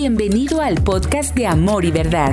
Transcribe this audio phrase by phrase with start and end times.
[0.00, 2.30] Bienvenido al podcast de Amor y Verdad.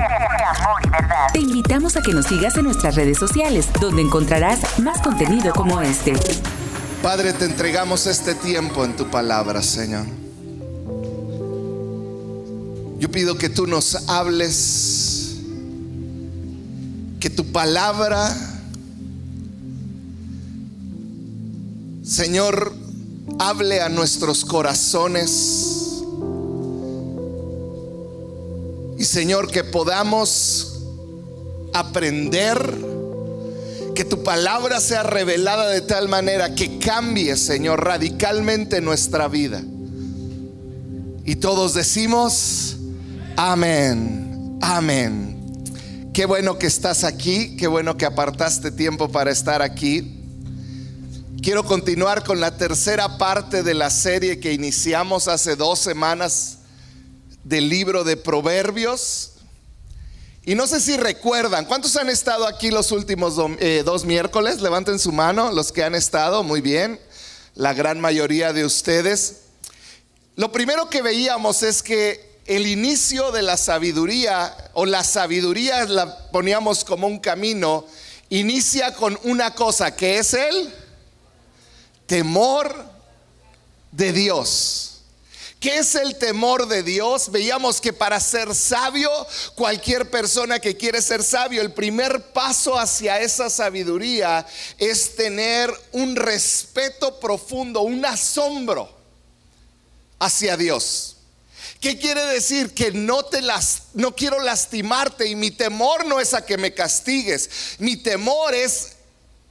[1.33, 5.81] Te invitamos a que nos sigas en nuestras redes sociales, donde encontrarás más contenido como
[5.81, 6.13] este.
[7.01, 10.05] Padre, te entregamos este tiempo en tu palabra, Señor.
[12.99, 15.37] Yo pido que tú nos hables,
[17.19, 18.31] que tu palabra,
[22.03, 22.75] Señor,
[23.39, 25.84] hable a nuestros corazones.
[29.15, 30.73] Señor, que podamos
[31.73, 32.57] aprender,
[33.95, 39.63] que tu palabra sea revelada de tal manera que cambie, Señor, radicalmente nuestra vida.
[41.23, 42.75] Y todos decimos,
[43.37, 45.63] amén, amén.
[46.13, 50.25] Qué bueno que estás aquí, qué bueno que apartaste tiempo para estar aquí.
[51.41, 56.57] Quiero continuar con la tercera parte de la serie que iniciamos hace dos semanas
[57.45, 59.33] del libro de Proverbios.
[60.45, 64.61] Y no sé si recuerdan, ¿cuántos han estado aquí los últimos eh, dos miércoles?
[64.61, 66.99] Levanten su mano, los que han estado, muy bien,
[67.53, 69.41] la gran mayoría de ustedes.
[70.35, 76.29] Lo primero que veíamos es que el inicio de la sabiduría, o la sabiduría la
[76.29, 77.85] poníamos como un camino,
[78.29, 80.73] inicia con una cosa que es el
[82.07, 82.75] temor
[83.91, 84.94] de Dios.
[85.65, 87.31] ¿Qué es el temor de Dios?
[87.31, 89.09] Veíamos que para ser sabio,
[89.55, 94.45] cualquier persona que quiere ser sabio, el primer paso hacia esa sabiduría
[94.77, 98.95] es tener un respeto profundo, un asombro
[100.19, 101.15] hacia Dios.
[101.81, 102.75] ¿Qué quiere decir?
[102.75, 106.75] Que no te las, no quiero lastimarte y mi temor no es a que me
[106.75, 107.49] castigues.
[107.79, 108.97] Mi temor es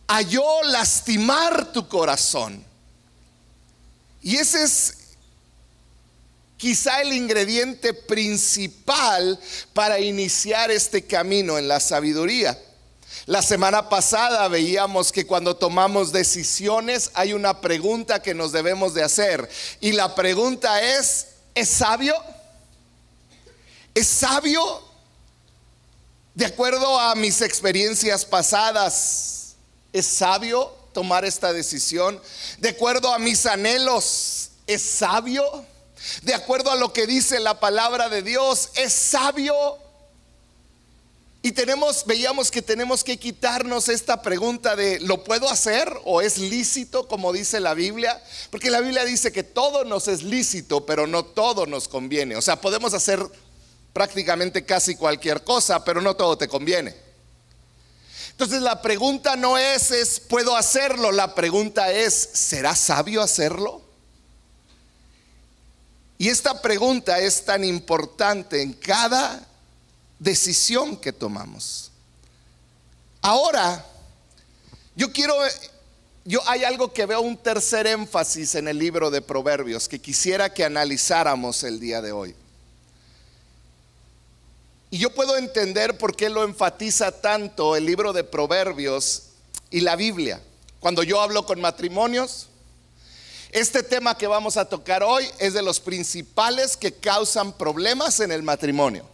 [0.07, 2.65] a yo lastimar tu corazón.
[4.23, 4.99] Y ese es
[6.57, 9.39] quizá el ingrediente principal
[9.73, 12.59] para iniciar este camino en la sabiduría.
[13.27, 19.03] La semana pasada veíamos que cuando tomamos decisiones hay una pregunta que nos debemos de
[19.03, 19.49] hacer.
[19.81, 22.15] Y la pregunta es, ¿es sabio?
[23.95, 24.83] ¿Es sabio?
[26.35, 29.35] De acuerdo a mis experiencias pasadas,
[29.95, 32.21] ¿Es sabio tomar esta decisión?
[32.59, 35.65] De acuerdo a mis anhelos, ¿es sabio?
[36.23, 39.79] De acuerdo a lo que dice la palabra de Dios, ¿es sabio?
[41.45, 46.39] Y tenemos, veíamos que tenemos que quitarnos esta pregunta de ¿lo puedo hacer o es
[46.39, 48.19] lícito como dice la Biblia?
[48.51, 52.35] Porque la Biblia dice que todo nos es lícito, pero no todo nos conviene.
[52.37, 53.21] O sea, podemos hacer
[53.93, 56.97] prácticamente casi cualquier cosa, pero no todo te conviene.
[58.31, 61.13] Entonces la pregunta no es, es, ¿puedo hacerlo?
[61.13, 63.84] La pregunta es, ¿será sabio hacerlo?
[66.19, 69.47] Y esta pregunta es tan importante en cada
[70.19, 71.91] decisión que tomamos.
[73.21, 73.85] Ahora,
[74.95, 75.35] yo quiero,
[76.25, 80.53] yo hay algo que veo un tercer énfasis en el libro de Proverbios que quisiera
[80.53, 82.37] que analizáramos el día de hoy.
[84.91, 89.25] Y yo puedo entender por qué lo enfatiza tanto el libro de Proverbios
[89.71, 90.41] y la Biblia.
[90.79, 92.49] Cuando yo hablo con matrimonios,
[93.55, 98.33] este tema que vamos a tocar hoy es de los principales que causan problemas en
[98.33, 99.09] el matrimonio.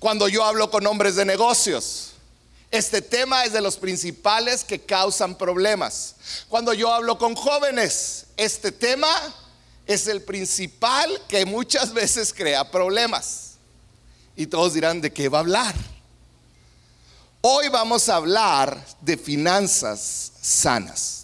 [0.00, 2.10] Cuando yo hablo con hombres de negocios,
[2.72, 6.16] este tema es de los principales que causan problemas.
[6.48, 9.08] Cuando yo hablo con jóvenes, este tema
[9.86, 13.52] es el principal que muchas veces crea problemas.
[14.34, 15.76] Y todos dirán, ¿de qué va a hablar?
[17.42, 21.23] Hoy vamos a hablar de finanzas sanas.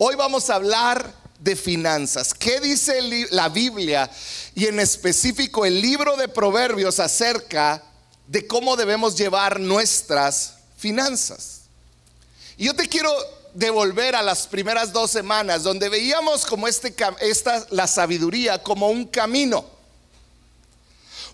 [0.00, 2.32] Hoy vamos a hablar de finanzas.
[2.32, 3.00] ¿Qué dice
[3.32, 4.08] la Biblia
[4.54, 7.82] y en específico el libro de Proverbios acerca
[8.28, 11.62] de cómo debemos llevar nuestras finanzas?
[12.56, 13.12] Y yo te quiero
[13.54, 19.04] devolver a las primeras dos semanas donde veíamos como este, esta, la sabiduría como un
[19.04, 19.64] camino.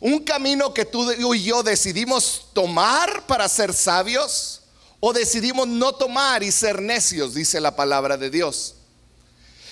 [0.01, 4.63] Un camino que tú y yo decidimos tomar para ser sabios
[5.07, 8.77] o decidimos no tomar y ser necios, dice la palabra de Dios.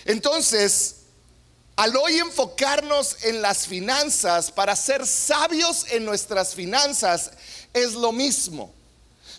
[0.04, 0.96] Entonces,
[1.74, 7.30] al hoy enfocarnos en las finanzas para ser sabios en nuestras finanzas,
[7.72, 8.74] es lo mismo.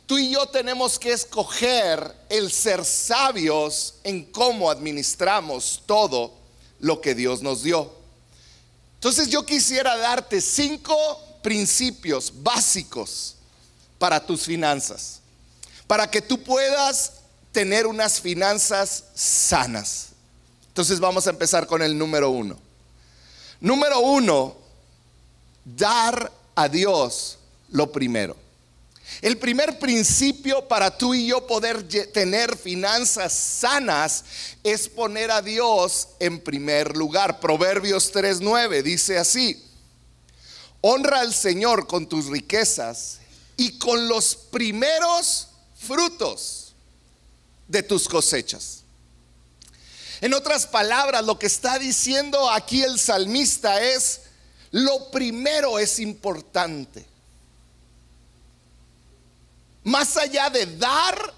[0.07, 6.33] Tú y yo tenemos que escoger el ser sabios en cómo administramos todo
[6.79, 7.93] lo que Dios nos dio.
[8.95, 10.95] Entonces yo quisiera darte cinco
[11.43, 13.35] principios básicos
[13.99, 15.19] para tus finanzas,
[15.93, 20.07] para que tú puedas tener unas finanzas sanas.
[20.69, 22.57] Entonces vamos a empezar con el número uno.
[23.59, 24.57] Número uno,
[25.63, 27.37] dar a Dios
[27.69, 28.35] lo primero.
[29.21, 34.25] El primer principio para tú y yo poder tener finanzas sanas
[34.63, 37.39] es poner a Dios en primer lugar.
[37.39, 39.63] Proverbios 3:9 dice así:
[40.81, 43.19] Honra al Señor con tus riquezas
[43.57, 45.49] y con los primeros
[45.85, 46.73] frutos
[47.67, 48.83] de tus cosechas.
[50.21, 54.21] En otras palabras, lo que está diciendo aquí el salmista es,
[54.71, 57.05] lo primero es importante.
[59.83, 61.33] Más allá de dar,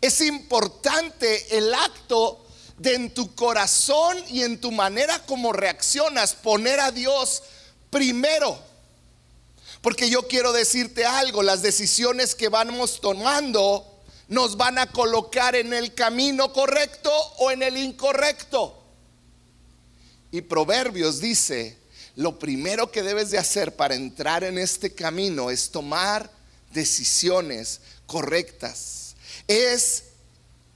[0.00, 2.44] es importante el acto
[2.78, 7.42] de en tu corazón y en tu manera como reaccionas poner a Dios
[7.90, 8.58] primero.
[9.84, 15.74] Porque yo quiero decirte algo, las decisiones que vamos tomando nos van a colocar en
[15.74, 18.82] el camino correcto o en el incorrecto.
[20.30, 21.76] Y Proverbios dice,
[22.16, 26.30] lo primero que debes de hacer para entrar en este camino es tomar
[26.72, 29.16] decisiones correctas.
[29.46, 30.04] Es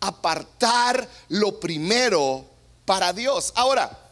[0.00, 2.44] apartar lo primero
[2.84, 3.54] para Dios.
[3.56, 4.07] Ahora,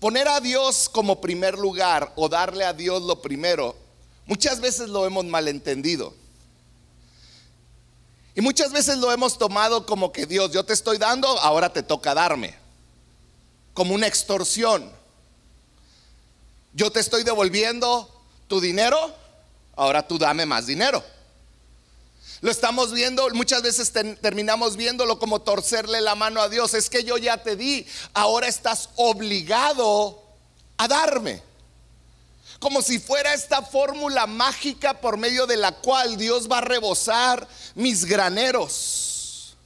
[0.00, 3.76] poner a Dios como primer lugar o darle a Dios lo primero,
[4.26, 6.14] muchas veces lo hemos malentendido.
[8.34, 11.82] Y muchas veces lo hemos tomado como que Dios, yo te estoy dando, ahora te
[11.82, 12.54] toca darme.
[13.72, 14.92] Como una extorsión.
[16.74, 18.10] Yo te estoy devolviendo
[18.46, 19.14] tu dinero,
[19.74, 21.02] ahora tú dame más dinero.
[22.40, 26.74] Lo estamos viendo, muchas veces terminamos viéndolo como torcerle la mano a Dios.
[26.74, 30.22] Es que yo ya te di, ahora estás obligado
[30.76, 31.42] a darme.
[32.58, 37.46] Como si fuera esta fórmula mágica por medio de la cual Dios va a rebosar
[37.74, 39.56] mis graneros.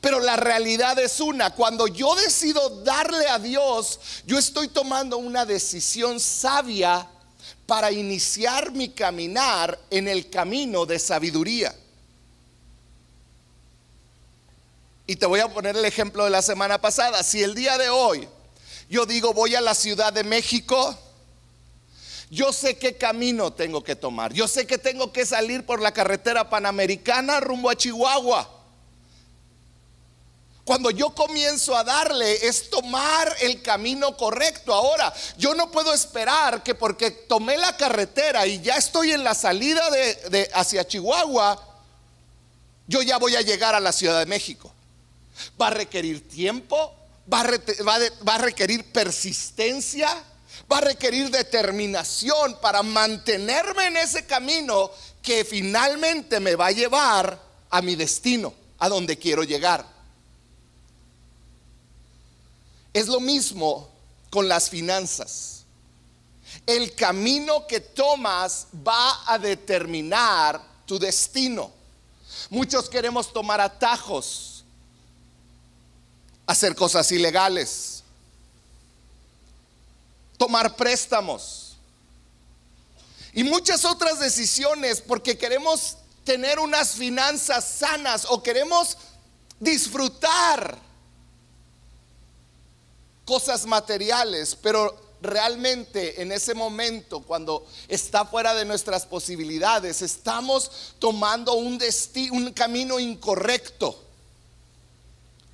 [0.00, 5.44] Pero la realidad es una, cuando yo decido darle a Dios, yo estoy tomando una
[5.44, 7.08] decisión sabia
[7.66, 11.74] para iniciar mi caminar en el camino de sabiduría.
[15.06, 17.22] Y te voy a poner el ejemplo de la semana pasada.
[17.22, 18.28] Si el día de hoy
[18.88, 20.96] yo digo voy a la Ciudad de México,
[22.30, 24.32] yo sé qué camino tengo que tomar.
[24.32, 28.57] Yo sé que tengo que salir por la carretera panamericana rumbo a Chihuahua.
[30.68, 34.74] Cuando yo comienzo a darle es tomar el camino correcto.
[34.74, 39.34] Ahora, yo no puedo esperar que porque tomé la carretera y ya estoy en la
[39.34, 41.58] salida de, hacia Chihuahua,
[42.86, 44.70] yo ya voy a llegar a la Ciudad de México.
[45.58, 46.94] Va a requerir tiempo,
[47.32, 47.40] va
[48.34, 50.22] a requerir persistencia,
[50.70, 54.90] va a requerir determinación para mantenerme en ese camino
[55.22, 59.96] que finalmente me va a llevar a mi destino, a donde quiero llegar.
[62.92, 63.88] Es lo mismo
[64.30, 65.64] con las finanzas.
[66.66, 71.70] El camino que tomas va a determinar tu destino.
[72.50, 74.64] Muchos queremos tomar atajos,
[76.46, 78.02] hacer cosas ilegales,
[80.38, 81.76] tomar préstamos
[83.32, 88.96] y muchas otras decisiones porque queremos tener unas finanzas sanas o queremos
[89.60, 90.78] disfrutar
[93.28, 101.52] cosas materiales, pero realmente en ese momento, cuando está fuera de nuestras posibilidades, estamos tomando
[101.52, 104.02] un, destino, un camino incorrecto.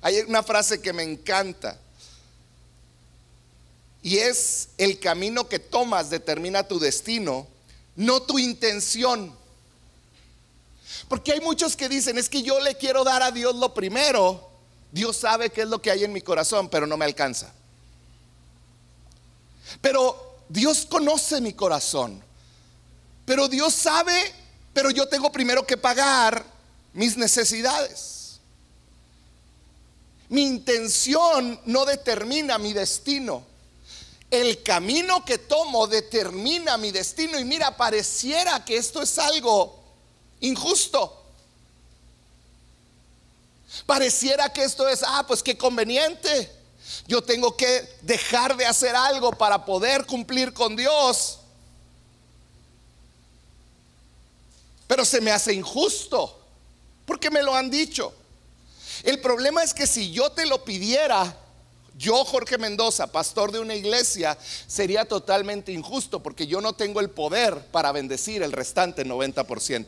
[0.01, 1.77] Hay una frase que me encanta.
[4.01, 7.45] Y es el camino que tomas determina tu destino,
[7.97, 9.35] no tu intención.
[11.09, 14.49] Porque hay muchos que dicen, es que yo le quiero dar a Dios lo primero.
[14.93, 17.53] Dios sabe qué es lo que hay en mi corazón, pero no me alcanza.
[19.81, 22.23] Pero Dios conoce mi corazón.
[23.25, 24.33] Pero Dios sabe,
[24.73, 26.45] pero yo tengo primero que pagar
[26.93, 28.39] mis necesidades.
[30.29, 33.43] Mi intención no determina mi destino.
[34.31, 37.39] El camino que tomo determina mi destino.
[37.39, 39.79] Y mira, pareciera que esto es algo
[40.39, 41.23] injusto.
[43.85, 46.51] Pareciera que esto es, ah, pues qué conveniente.
[47.07, 51.39] Yo tengo que dejar de hacer algo para poder cumplir con Dios.
[54.87, 56.39] Pero se me hace injusto,
[57.05, 58.13] porque me lo han dicho.
[59.03, 61.35] El problema es que si yo te lo pidiera,
[61.97, 64.37] yo, Jorge Mendoza, pastor de una iglesia,
[64.67, 69.85] sería totalmente injusto porque yo no tengo el poder para bendecir el restante 90%.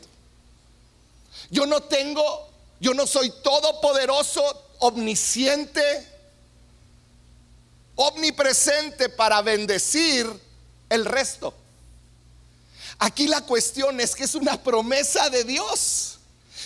[1.50, 2.48] Yo no tengo,
[2.80, 4.42] yo no soy todopoderoso,
[4.78, 5.82] omnisciente,
[8.00, 10.26] omnipresente para bendecir
[10.88, 11.52] el resto.
[13.00, 16.18] Aquí la cuestión es que es una promesa de Dios.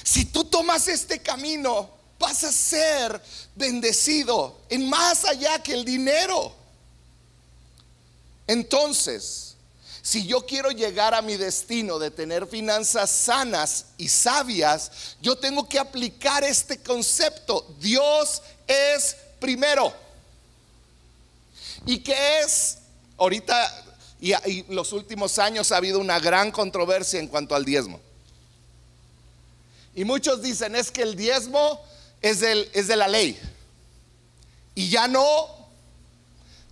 [0.02, 3.20] Si tú tomas este camino, vas a ser
[3.54, 6.54] bendecido en más allá que el dinero.
[8.46, 9.54] Entonces,
[10.02, 15.66] si yo quiero llegar a mi destino de tener finanzas sanas y sabias, yo tengo
[15.66, 17.74] que aplicar este concepto.
[17.80, 20.02] Dios es primero.
[21.86, 22.78] ¿Y qué es?
[23.16, 23.84] Ahorita
[24.22, 28.00] y, los últimos años ha habido una gran controversia en cuanto al diezmo.
[29.94, 31.80] Y muchos dicen es que el diezmo
[32.20, 33.38] es, es de la ley.
[34.76, 35.48] Y ya no,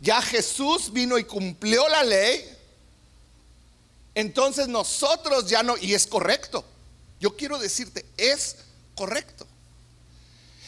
[0.01, 2.49] ya Jesús vino y cumplió la ley.
[4.15, 6.65] Entonces nosotros ya no, y es correcto.
[7.19, 8.59] Yo quiero decirte, es
[8.95, 9.45] correcto.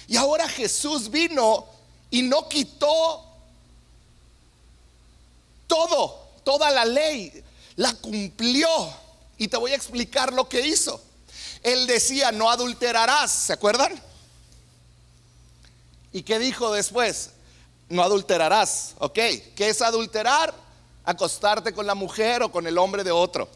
[0.09, 1.67] Y ahora Jesús vino
[2.11, 3.32] y no quitó
[5.73, 7.43] todo toda la ley,
[7.76, 8.69] la cumplió.
[9.38, 11.00] Y te voy a explicar lo que hizo.
[11.62, 14.00] Él decía, no adulterarás, ¿se acuerdan?
[16.12, 17.31] ¿Y qué dijo después?
[17.88, 19.14] No adulterarás, ¿ok?
[19.14, 20.55] ¿Qué es adulterar?
[21.05, 23.49] Acostarte con la mujer o con el hombre de otro.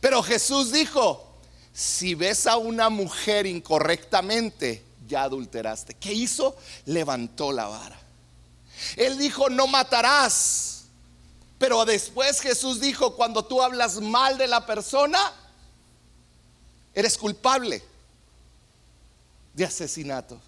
[0.00, 1.28] Pero Jesús dijo,
[1.72, 5.94] si ves a una mujer incorrectamente, ya adulteraste.
[5.94, 6.56] ¿Qué hizo?
[6.86, 8.01] Levantó la vara.
[8.96, 10.84] Él dijo, no matarás.
[11.58, 15.32] Pero después Jesús dijo, cuando tú hablas mal de la persona,
[16.94, 17.82] eres culpable
[19.54, 20.40] de asesinato.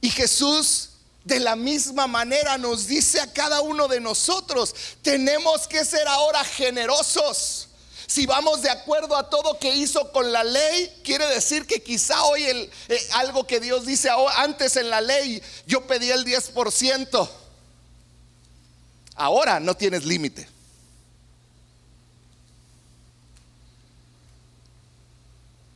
[0.00, 0.90] Y Jesús
[1.24, 6.42] de la misma manera nos dice a cada uno de nosotros, tenemos que ser ahora
[6.42, 7.67] generosos.
[8.08, 12.24] Si vamos de acuerdo a todo que hizo con la ley, quiere decir que quizá
[12.24, 17.30] hoy el, eh, algo que Dios dice antes en la ley, yo pedí el 10%.
[19.14, 20.48] Ahora no tienes límite.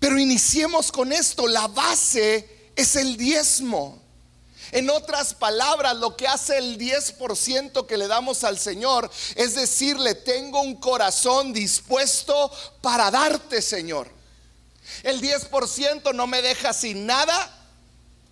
[0.01, 1.47] Pero iniciemos con esto.
[1.47, 4.02] La base es el diezmo.
[4.73, 10.15] En otras palabras, lo que hace el 10% que le damos al Señor es decirle,
[10.15, 12.51] tengo un corazón dispuesto
[12.81, 14.09] para darte, Señor.
[15.03, 17.55] El 10% no me deja sin nada,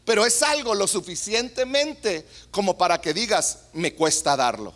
[0.07, 4.73] pero es algo lo suficientemente como para que digas, me cuesta darlo.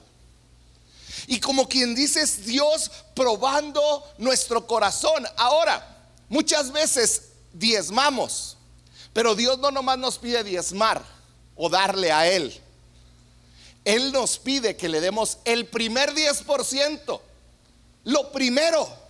[1.29, 5.27] Y como quien dice es Dios probando nuestro corazón.
[5.39, 7.23] Ahora, muchas veces
[7.55, 8.59] diezmamos,
[9.15, 11.15] pero Dios no nomás nos pide diezmar
[11.57, 12.61] o darle a Él.
[13.85, 17.21] Él nos pide que le demos el primer 10%,
[18.05, 19.05] lo primero.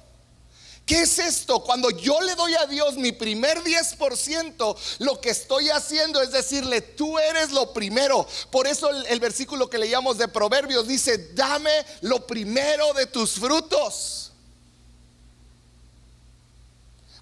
[0.86, 1.60] ¿Qué es esto?
[1.60, 6.82] Cuando yo le doy a Dios mi primer 10%, lo que estoy haciendo es decirle,
[6.82, 8.26] tú eres lo primero.
[8.50, 11.70] Por eso el, versículo que leíamos de Proverbios dice, dame
[12.02, 14.32] lo primero de tus frutos.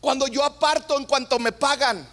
[0.00, 2.11] Cuando yo aparto en cuanto me pagan,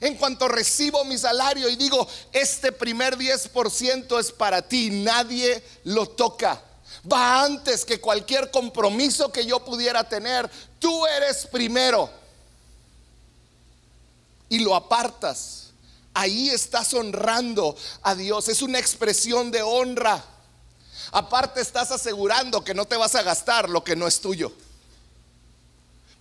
[0.00, 6.08] en cuanto recibo mi salario y digo, este primer 10% es para ti, nadie lo
[6.08, 6.62] toca
[7.10, 10.50] va antes que cualquier compromiso que yo pudiera tener.
[10.78, 12.10] Tú eres primero.
[14.48, 15.70] Y lo apartas.
[16.14, 18.48] Ahí estás honrando a Dios.
[18.48, 20.22] Es una expresión de honra.
[21.12, 24.52] Aparte estás asegurando que no te vas a gastar lo que no es tuyo.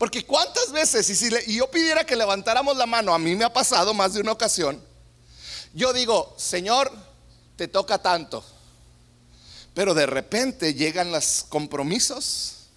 [0.05, 3.43] Porque cuántas veces, y si y yo pidiera que levantáramos la mano, a mí me
[3.43, 4.79] ha pasado más de una ocasión,
[5.73, 6.91] yo digo, Señor,
[7.55, 8.45] te toca tanto.
[9.73, 12.67] Pero de repente llegan los compromisos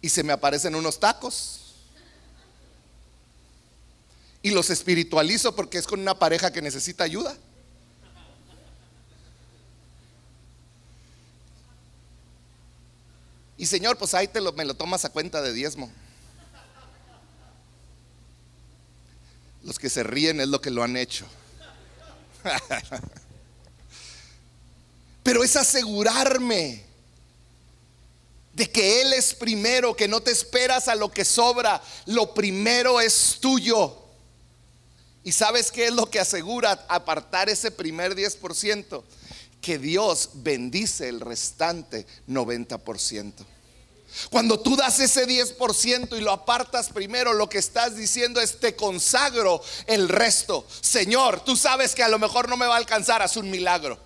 [0.00, 1.60] y se me aparecen unos tacos.
[4.42, 7.36] Y los espiritualizo porque es con una pareja que necesita ayuda.
[13.62, 15.88] Y Señor, pues ahí te lo, me lo tomas a cuenta de diezmo.
[19.62, 21.26] Los que se ríen es lo que lo han hecho.
[25.22, 26.84] Pero es asegurarme
[28.52, 33.00] de que Él es primero, que no te esperas a lo que sobra, lo primero
[33.00, 33.96] es tuyo.
[35.22, 39.04] ¿Y sabes qué es lo que asegura apartar ese primer 10%?
[39.60, 43.51] Que Dios bendice el restante 90%.
[44.30, 48.76] Cuando tú das ese 10% y lo apartas primero, lo que estás diciendo es te
[48.76, 50.66] consagro el resto.
[50.80, 53.98] Señor, tú sabes que a lo mejor no me va a alcanzar, haz un milagro.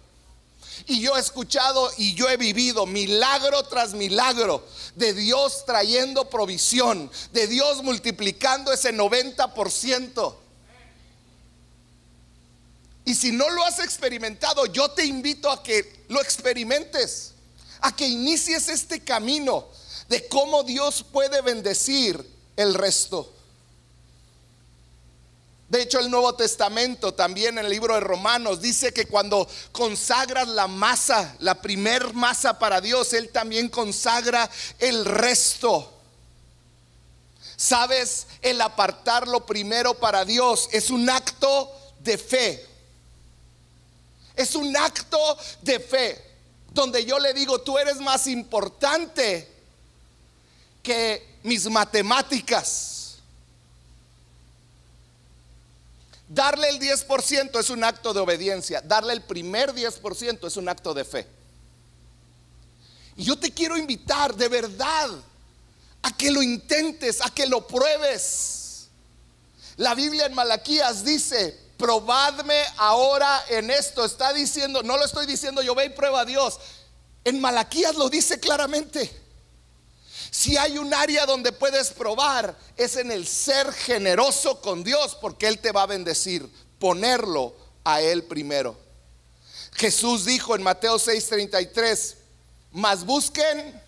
[0.87, 7.11] Y yo he escuchado y yo he vivido milagro tras milagro de Dios trayendo provisión,
[7.33, 10.35] de Dios multiplicando ese 90%.
[13.05, 17.33] Y si no lo has experimentado, yo te invito a que lo experimentes,
[17.81, 19.67] a que inicies este camino
[20.09, 22.25] de cómo Dios puede bendecir
[22.57, 23.33] el resto.
[25.69, 30.47] De hecho, el Nuevo Testamento, también en el libro de Romanos, dice que cuando consagras
[30.47, 34.49] la masa, la primer masa para Dios, Él también consagra
[34.79, 35.93] el resto.
[37.57, 42.65] Sabes, el apartarlo primero para Dios es un acto de fe.
[44.37, 45.19] Es un acto
[45.63, 46.27] de fe
[46.73, 49.56] donde yo le digo, tú eres más importante
[50.87, 52.97] que mis matemáticas
[56.29, 58.81] Darle el 10% es un acto de obediencia.
[58.81, 61.27] Darle el primer 10% es un acto de fe.
[63.17, 65.11] Y yo te quiero invitar de verdad
[66.03, 68.89] a que lo intentes, a que lo pruebes.
[69.77, 74.05] La Biblia en Malaquías dice, probadme ahora en esto.
[74.05, 76.59] Está diciendo, no lo estoy diciendo yo, ve y prueba a Dios.
[77.23, 79.26] En Malaquías lo dice claramente.
[80.39, 85.49] Si hay un área donde puedes probar, es en el ser generoso con Dios, porque
[85.49, 86.47] Él te va a bendecir.
[86.79, 88.77] Ponerlo a Él primero.
[89.73, 92.17] Jesús dijo en Mateo 6:33,
[92.73, 93.81] más busquen,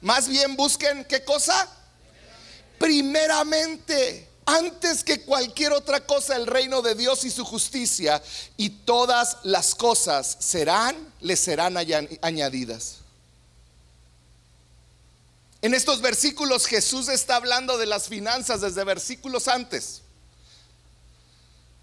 [0.00, 1.68] más bien busquen, ¿qué cosa?
[2.78, 8.22] Primeramente, antes que cualquier otra cosa, el reino de Dios y su justicia,
[8.56, 12.99] y todas las cosas serán, les serán añadidas.
[15.62, 20.02] En estos versículos Jesús está hablando de las finanzas desde versículos antes.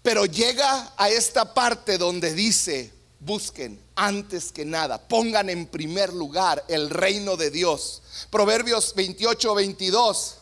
[0.02, 6.64] Pero llega a esta parte donde dice, busquen antes que nada, pongan en primer lugar
[6.68, 8.02] el reino de Dios.
[8.30, 10.34] Proverbios 28, 22.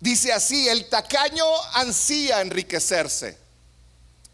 [0.00, 3.38] Dice así, el tacaño ansía enriquecerse,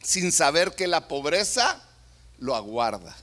[0.02, 1.80] sin saber que la pobreza
[2.38, 3.16] lo aguarda.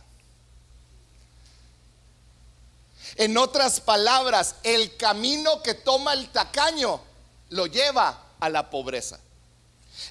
[3.18, 7.02] En otras palabras, el camino que toma el tacaño
[7.50, 9.20] lo lleva a la pobreza.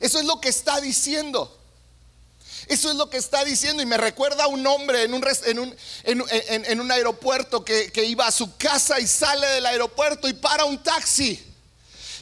[0.01, 1.57] Eso es lo que está diciendo.
[2.67, 5.25] Eso es lo que está diciendo y me recuerda a un hombre en un,
[6.03, 10.65] en un, aeropuerto que, que iba a su casa y sale del aeropuerto y para
[10.65, 11.41] un taxi.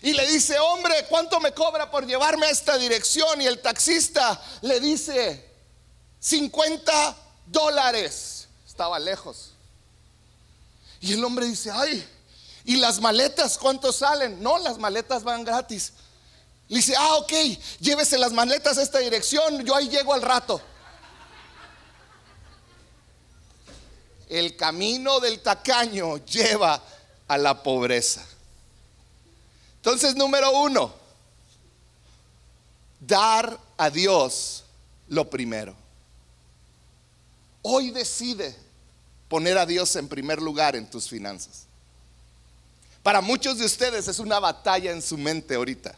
[0.03, 3.41] Y le dice, hombre, ¿cuánto me cobra por llevarme a esta dirección?
[3.41, 5.49] Y el taxista le dice,
[6.21, 7.17] 50
[7.47, 8.47] dólares.
[8.67, 9.54] Estaba lejos.
[11.05, 12.03] Y el hombre dice, ay,
[12.65, 14.43] ¿y las maletas cuánto salen?
[14.43, 15.93] No, las maletas van gratis.
[16.67, 17.31] Le dice, ah, ok,
[17.79, 20.63] llévese las maletas a esta dirección, yo ahí llego al rato.
[24.31, 26.83] El camino del tacaño lleva
[27.29, 28.25] a la pobreza.
[29.77, 30.91] Entonces, número uno,
[32.99, 34.65] dar a Dios
[35.09, 35.77] lo primero.
[37.61, 38.64] Hoy decide
[39.29, 41.67] poner a Dios en primer lugar en tus finanzas.
[43.03, 45.95] Para muchos de ustedes es una batalla en su mente ahorita.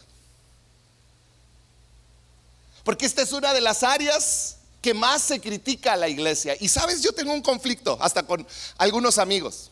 [2.83, 6.57] Porque esta es una de las áreas que más se critica a la iglesia.
[6.61, 9.71] Y sabes, yo tengo un conflicto hasta con algunos amigos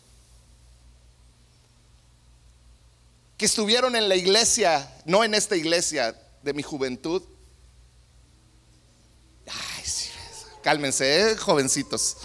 [3.36, 7.22] que estuvieron en la iglesia, no en esta iglesia de mi juventud.
[9.46, 10.10] Ay, sí,
[10.62, 11.36] cálmense, ¿eh?
[11.36, 12.16] jovencitos.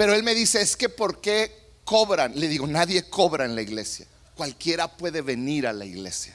[0.00, 1.52] Pero él me dice, es que ¿por qué
[1.84, 2.32] cobran?
[2.34, 4.06] Le digo, nadie cobra en la iglesia.
[4.34, 6.34] Cualquiera puede venir a la iglesia.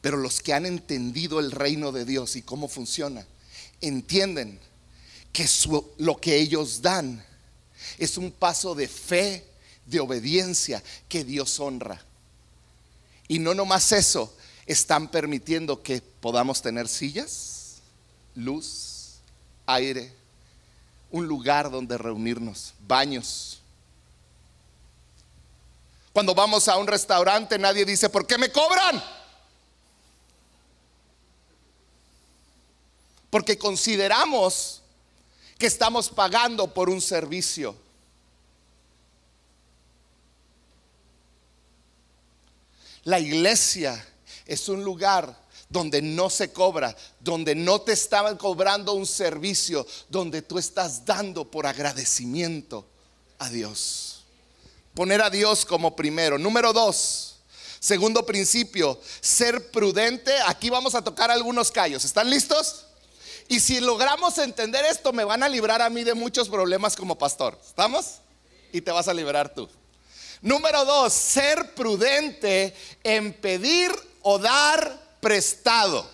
[0.00, 3.26] Pero los que han entendido el reino de Dios y cómo funciona,
[3.82, 4.58] entienden
[5.34, 5.46] que
[5.98, 7.22] lo que ellos dan
[7.98, 9.44] es un paso de fe,
[9.84, 12.02] de obediencia que Dios honra.
[13.28, 14.34] Y no nomás eso,
[14.64, 17.82] están permitiendo que podamos tener sillas,
[18.34, 19.16] luz,
[19.66, 20.23] aire,
[21.14, 23.60] un lugar donde reunirnos, baños.
[26.12, 29.00] Cuando vamos a un restaurante nadie dice, ¿por qué me cobran?
[33.30, 34.82] Porque consideramos
[35.56, 37.76] que estamos pagando por un servicio.
[43.04, 44.04] La iglesia
[44.46, 45.43] es un lugar
[45.74, 51.50] donde no se cobra, donde no te estaban cobrando un servicio, donde tú estás dando
[51.50, 52.86] por agradecimiento
[53.40, 54.22] a Dios.
[54.94, 56.38] Poner a Dios como primero.
[56.38, 57.40] Número dos,
[57.80, 60.32] segundo principio, ser prudente.
[60.46, 62.04] Aquí vamos a tocar algunos callos.
[62.04, 62.84] ¿Están listos?
[63.48, 67.18] Y si logramos entender esto, me van a librar a mí de muchos problemas como
[67.18, 67.58] pastor.
[67.66, 68.20] ¿Estamos?
[68.72, 69.68] Y te vas a liberar tú.
[70.40, 73.90] Número dos, ser prudente en pedir
[74.22, 76.06] o dar prestado.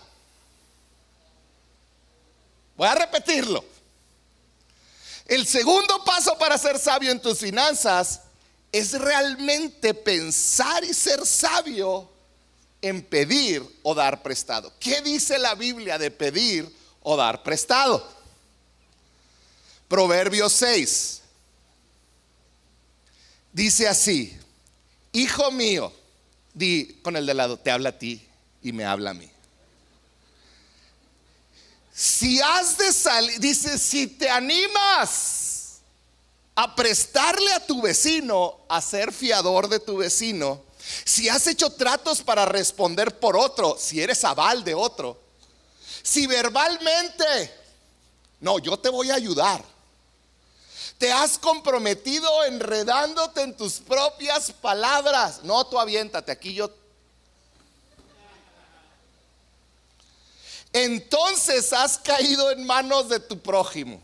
[2.76, 3.64] Voy a repetirlo.
[5.26, 8.20] El segundo paso para ser sabio en tus finanzas
[8.70, 12.08] es realmente pensar y ser sabio
[12.80, 14.72] en pedir o dar prestado.
[14.78, 18.06] ¿Qué dice la Biblia de pedir o dar prestado?
[19.88, 21.22] Proverbios 6
[23.52, 24.38] dice así,
[25.12, 25.92] hijo mío,
[26.54, 28.29] di con el de lado, te habla a ti
[28.62, 29.30] y me habla a mí.
[31.92, 35.80] Si has de salir, dice, si te animas
[36.54, 40.62] a prestarle a tu vecino, a ser fiador de tu vecino,
[41.04, 45.18] si has hecho tratos para responder por otro, si eres aval de otro,
[46.02, 47.54] si verbalmente,
[48.40, 49.62] no, yo te voy a ayudar.
[50.98, 55.42] Te has comprometido enredándote en tus propias palabras.
[55.44, 56.70] No, tú aviéntate, aquí yo
[60.72, 64.00] entonces has caído en manos de tu prójimo.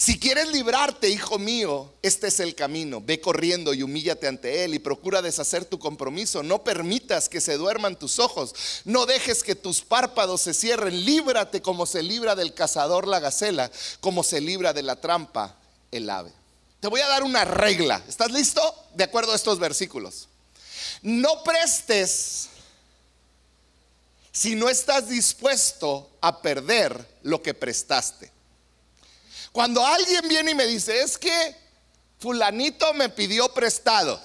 [0.00, 3.00] Si quieres librarte, hijo mío, este es el camino.
[3.00, 6.44] Ve corriendo y humíllate ante Él y procura deshacer tu compromiso.
[6.44, 8.54] No permitas que se duerman tus ojos.
[8.84, 11.04] No dejes que tus párpados se cierren.
[11.04, 15.56] Líbrate como se libra del cazador la gacela, como se libra de la trampa
[15.90, 16.32] el ave.
[16.78, 18.00] Te voy a dar una regla.
[18.06, 18.62] ¿Estás listo?
[18.94, 20.28] De acuerdo a estos versículos.
[21.02, 22.50] No prestes
[24.38, 28.30] si no estás dispuesto a perder lo que prestaste.
[29.50, 31.56] Cuando alguien viene y me dice, es que
[32.20, 34.22] fulanito me pidió prestado,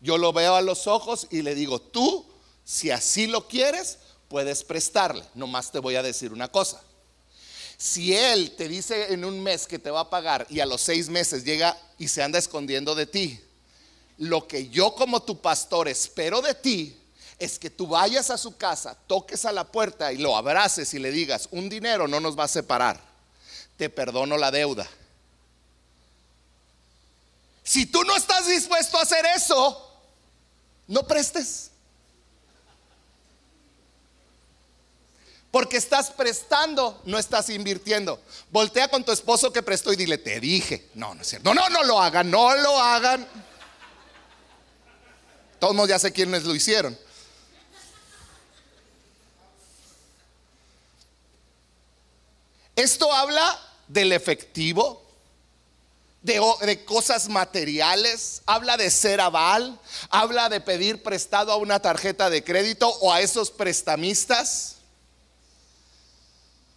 [0.00, 2.24] yo lo veo a los ojos y le digo, tú,
[2.64, 3.98] si así lo quieres,
[4.28, 5.24] puedes prestarle.
[5.34, 6.80] Nomás te voy a decir una cosa.
[7.76, 10.82] Si él te dice en un mes que te va a pagar y a los
[10.82, 13.40] seis meses llega y se anda escondiendo de ti,
[14.18, 17.01] lo que yo como tu pastor espero de ti
[17.44, 20.98] es que tú vayas a su casa, toques a la puerta y lo abraces y
[20.98, 23.12] le digas, un dinero no nos va a separar
[23.76, 24.88] te perdono la deuda.
[27.64, 29.90] Si tú no estás dispuesto a hacer eso,
[30.86, 31.70] no prestes.
[35.50, 38.20] Porque estás prestando, no estás invirtiendo.
[38.50, 40.88] Voltea con tu esposo que prestó y dile, te dije.
[40.94, 41.52] No, no es cierto.
[41.52, 43.26] No, no, no lo hagan, no lo hagan.
[45.58, 46.96] Todos ya sé quiénes lo hicieron.
[52.82, 55.00] Esto habla del efectivo,
[56.20, 59.78] de, cosas materiales, habla de ser aval,
[60.10, 64.78] habla de pedir prestado a una tarjeta de crédito o a esos prestamistas.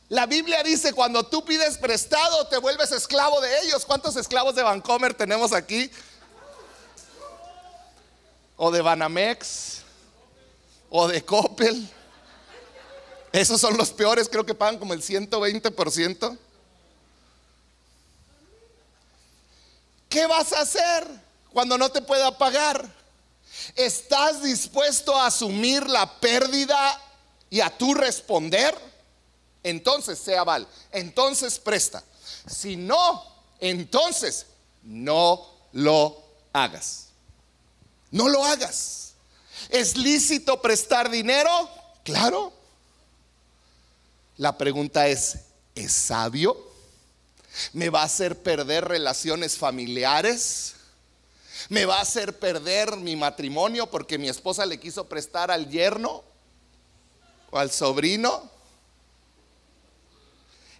[0.08, 3.84] La Biblia dice, cuando tú pides prestado, te vuelves esclavo de ellos.
[3.84, 5.90] ¿Cuántos esclavos de Vancomer tenemos aquí?
[8.58, 9.80] O de Banamex,
[10.92, 11.95] o de Coppel.
[13.36, 16.38] Esos son los peores, creo que pagan como el 120%.
[20.08, 21.06] ¿Qué vas a hacer
[21.52, 22.90] cuando no te pueda pagar?
[23.76, 27.02] ¿Estás dispuesto a asumir la pérdida
[27.50, 28.74] y a tú responder?
[29.64, 32.02] Entonces sea val, entonces presta.
[32.48, 33.22] Si no,
[33.60, 34.46] entonces
[34.82, 37.08] no lo hagas.
[38.12, 39.16] No lo hagas.
[39.68, 41.70] ¿Es lícito prestar dinero?
[42.06, 42.54] Claro.
[44.38, 45.38] La pregunta es,
[45.76, 46.58] ¿es sabio?
[47.74, 50.74] ¿Me va a hacer perder relaciones familiares?
[51.70, 56.24] ¿Me va a hacer perder mi matrimonio porque mi esposa le quiso prestar al yerno
[57.50, 58.50] o al sobrino?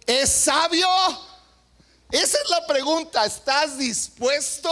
[0.06, 0.88] ¿Es sabio?
[2.10, 3.24] Esa es la pregunta.
[3.24, 4.70] ¿Estás dispuesto?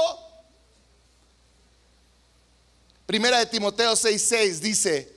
[3.06, 5.13] Primera de Timoteo 6:6 dice,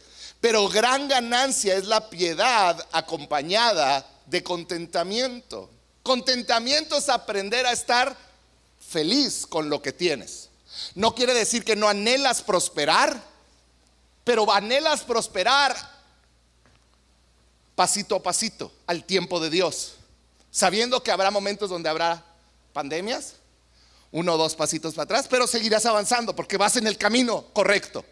[0.48, 5.70] pero gran ganancia es la piedad acompañada de contentamiento.
[6.04, 8.16] Contentamiento es aprender a estar
[8.80, 10.48] feliz con lo que tienes.
[10.96, 13.22] No quiere decir que no anhelas prosperar,
[14.24, 15.76] pero anhelas prosperar
[17.76, 19.96] pasito a pasito al tiempo de Dios,
[20.50, 22.24] sabiendo que habrá momentos donde habrá
[22.72, 23.34] pandemias,
[24.14, 28.06] uno o dos pasitos para atrás, pero seguirás avanzando porque vas en el camino correcto.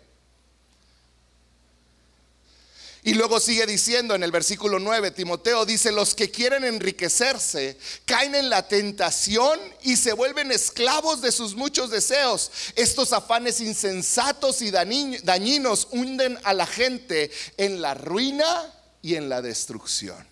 [3.06, 8.34] Y luego sigue diciendo en el versículo 9, Timoteo dice, los que quieren enriquecerse caen
[8.34, 12.50] en la tentación y se vuelven esclavos de sus muchos deseos.
[12.76, 19.44] Estos afanes insensatos y dañinos hunden a la gente en la ruina y en la
[19.44, 20.26] destrucción.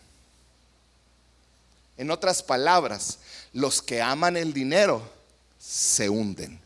[1.95, 3.19] En otras palabras,
[3.53, 5.07] los que aman el dinero
[5.59, 6.59] se hunden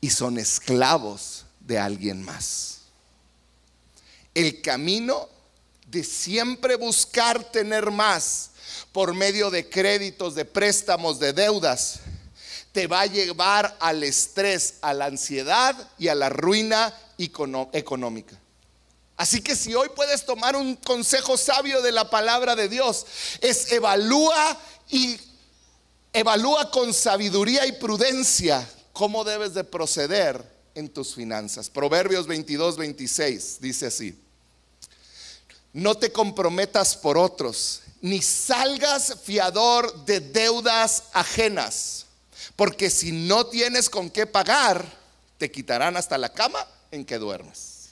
[0.00, 2.75] y son esclavos de alguien más.
[4.36, 5.30] El camino
[5.86, 8.50] de siempre buscar tener más
[8.92, 12.00] por medio de créditos, de préstamos, de deudas,
[12.70, 18.38] te va a llevar al estrés, a la ansiedad y a la ruina económica.
[19.16, 23.06] Así que si hoy puedes tomar un consejo sabio de la palabra de Dios,
[23.40, 25.18] es evalúa y
[26.12, 30.44] evalúa con sabiduría y prudencia cómo debes de proceder
[30.74, 31.70] en tus finanzas.
[31.70, 34.25] Proverbios 22, 26 dice así.
[35.76, 42.06] No te comprometas por otros, ni salgas fiador de deudas ajenas,
[42.56, 44.90] porque si no tienes con qué pagar,
[45.36, 47.90] te quitarán hasta la cama en que duermes.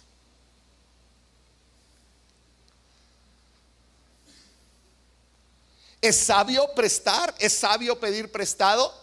[6.00, 7.34] ¿Es sabio prestar?
[7.38, 8.94] ¿Es sabio pedir prestado?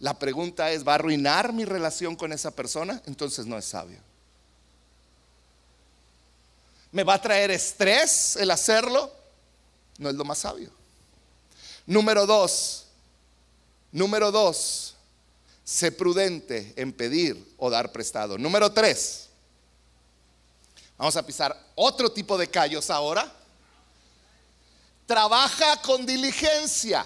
[0.00, 3.00] La pregunta es, ¿va a arruinar mi relación con esa persona?
[3.06, 4.13] Entonces no es sabio.
[6.94, 9.12] ¿Me va a traer estrés el hacerlo?
[9.98, 10.70] No es lo más sabio.
[11.86, 12.86] Número dos,
[13.90, 14.94] número dos,
[15.64, 18.38] sé prudente en pedir o dar prestado.
[18.38, 19.26] Número tres,
[20.96, 23.28] vamos a pisar otro tipo de callos ahora.
[25.04, 27.04] Trabaja con diligencia.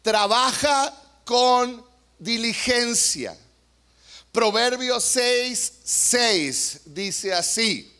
[0.00, 1.84] Trabaja con
[2.20, 3.36] diligencia.
[4.30, 7.91] Proverbios 6, 6 dice así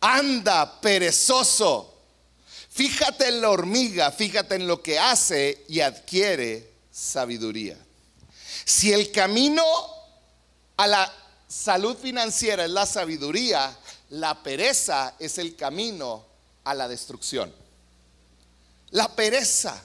[0.00, 1.94] anda perezoso.
[2.70, 7.76] Fíjate en la hormiga, fíjate en lo que hace y adquiere sabiduría.
[8.64, 9.64] Si el camino
[10.76, 11.12] a la
[11.48, 13.76] salud financiera es la sabiduría,
[14.10, 16.24] la pereza es el camino
[16.64, 17.52] a la destrucción.
[18.90, 19.82] La pereza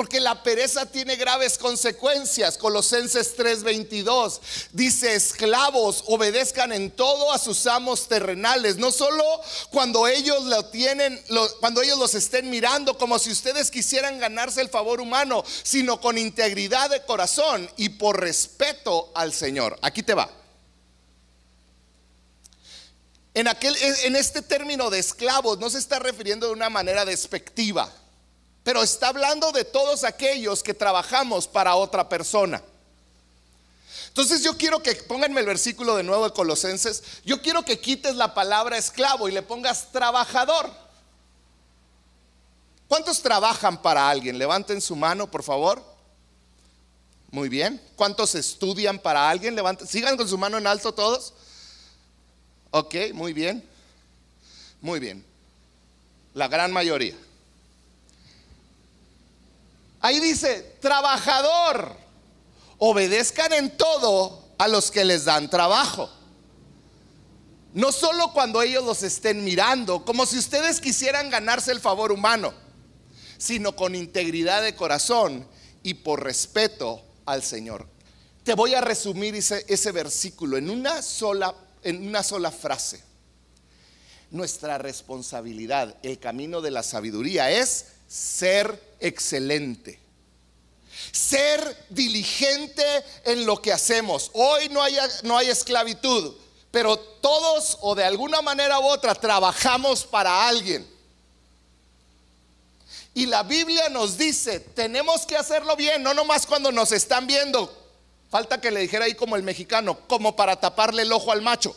[0.00, 2.56] porque la pereza tiene graves consecuencias.
[2.56, 4.40] Colosenses 3:22
[4.72, 9.22] dice, esclavos, obedezcan en todo a sus amos terrenales, no solo
[9.70, 11.22] cuando ellos lo tienen,
[11.60, 16.16] cuando ellos los estén mirando como si ustedes quisieran ganarse el favor humano, sino con
[16.16, 19.78] integridad de corazón y por respeto al Señor.
[19.82, 20.30] Aquí te va.
[23.34, 27.92] En, aquel, en este término de esclavos no se está refiriendo de una manera despectiva
[28.62, 32.62] pero está hablando de todos aquellos que trabajamos para otra persona.
[34.08, 37.02] Entonces yo quiero que pónganme el versículo de nuevo de Colosenses.
[37.24, 40.70] Yo quiero que quites la palabra esclavo y le pongas trabajador.
[42.88, 44.36] ¿Cuántos trabajan para alguien?
[44.36, 45.82] Levanten su mano, por favor.
[47.30, 47.80] Muy bien.
[47.94, 49.54] ¿Cuántos estudian para alguien?
[49.54, 49.86] Levanten.
[49.86, 51.32] Sigan con su mano en alto todos.
[52.72, 53.64] Ok, muy bien.
[54.80, 55.24] Muy bien.
[56.34, 57.14] La gran mayoría.
[60.00, 61.96] Ahí dice, trabajador,
[62.78, 66.10] obedezcan en todo a los que les dan trabajo.
[67.72, 72.52] No solo cuando ellos los estén mirando, como si ustedes quisieran ganarse el favor humano,
[73.38, 75.46] sino con integridad de corazón
[75.82, 77.86] y por respeto al Señor.
[78.42, 83.02] Te voy a resumir ese, versículo en una sola en una sola frase.
[84.30, 90.00] Nuestra responsabilidad, el camino de la sabiduría es ser excelente.
[91.12, 92.84] Ser diligente
[93.24, 94.30] en lo que hacemos.
[94.34, 96.34] Hoy no hay, no hay esclavitud,
[96.72, 100.88] pero todos o de alguna manera u otra trabajamos para alguien.
[103.14, 107.76] Y la Biblia nos dice, tenemos que hacerlo bien, no nomás cuando nos están viendo.
[108.28, 111.76] Falta que le dijera ahí como el mexicano, como para taparle el ojo al macho.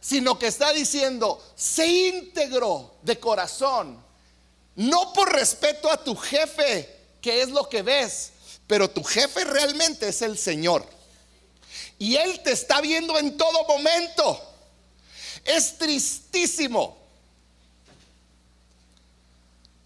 [0.00, 4.11] Sino que está diciendo, sé íntegro de corazón
[4.76, 6.88] no por respeto a tu jefe,
[7.20, 8.32] que es lo que ves,
[8.66, 10.86] pero tu jefe realmente es el Señor.
[11.98, 14.40] Y Él te está viendo en todo momento.
[15.44, 16.98] Es tristísimo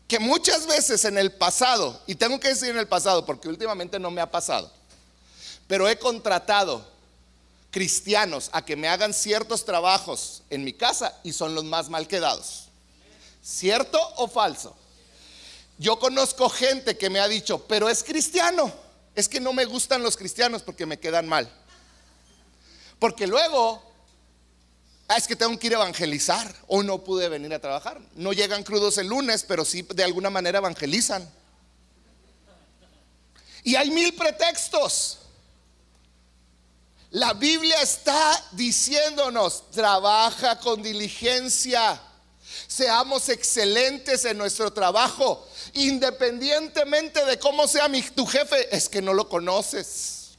[0.09, 3.99] que muchas veces en el pasado, y tengo que decir en el pasado porque últimamente
[3.99, 4.70] no me ha pasado,
[5.66, 6.87] pero he contratado
[7.72, 12.07] cristianos a que me hagan ciertos trabajos en mi casa y son los más mal
[12.07, 12.65] quedados.
[13.46, 14.76] ¿Cierto o falso?
[15.78, 18.72] Yo conozco gente que me ha dicho, pero es cristiano.
[19.14, 21.48] Es que no me gustan los cristianos porque me quedan mal.
[22.98, 23.80] Porque luego,
[25.06, 28.00] ah, es que tengo que ir a evangelizar o no pude venir a trabajar.
[28.16, 31.30] No llegan crudos el lunes, pero sí de alguna manera evangelizan.
[33.62, 35.18] Y hay mil pretextos.
[37.11, 42.02] La Biblia está diciéndonos, trabaja con diligencia.
[42.66, 49.12] Seamos excelentes en nuestro trabajo, independientemente de cómo sea mi, tu jefe, es que no
[49.14, 50.30] lo conoces.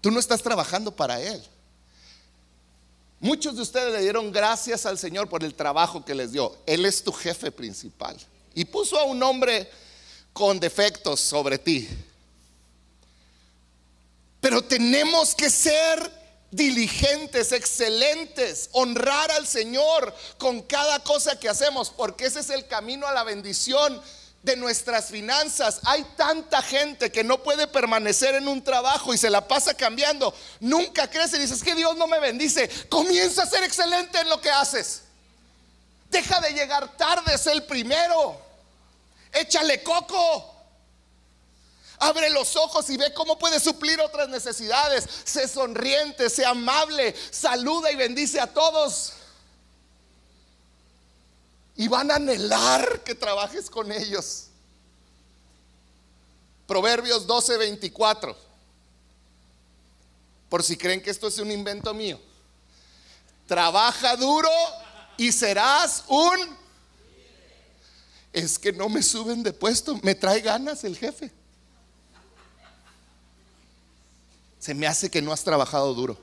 [0.00, 1.42] Tú no estás trabajando para Él.
[3.18, 6.56] Muchos de ustedes le dieron gracias al Señor por el trabajo que les dio.
[6.66, 8.16] Él es tu jefe principal.
[8.54, 9.68] Y puso a un hombre
[10.32, 11.88] con defectos sobre ti.
[14.40, 22.26] Pero tenemos que ser diligentes, excelentes, honrar al Señor con cada cosa que hacemos, porque
[22.26, 24.00] ese es el camino a la bendición
[24.42, 25.80] de nuestras finanzas.
[25.84, 30.32] Hay tanta gente que no puede permanecer en un trabajo y se la pasa cambiando.
[30.60, 32.68] Nunca crece y dices que Dios no me bendice.
[32.88, 35.02] Comienza a ser excelente en lo que haces.
[36.10, 38.40] Deja de llegar tarde, es el primero.
[39.32, 40.55] Échale coco.
[41.98, 45.08] Abre los ojos y ve cómo puede suplir otras necesidades.
[45.24, 49.14] Sé sonriente, sé amable, saluda y bendice a todos
[51.76, 54.46] y van a anhelar que trabajes con ellos.
[56.66, 58.36] Proverbios 12, 24.
[60.48, 62.18] Por si creen que esto es un invento mío.
[63.46, 64.50] Trabaja duro
[65.16, 66.56] y serás un...
[68.32, 71.30] Es que no me suben de puesto, me trae ganas el jefe.
[74.66, 76.18] Se me hace que no has trabajado duro.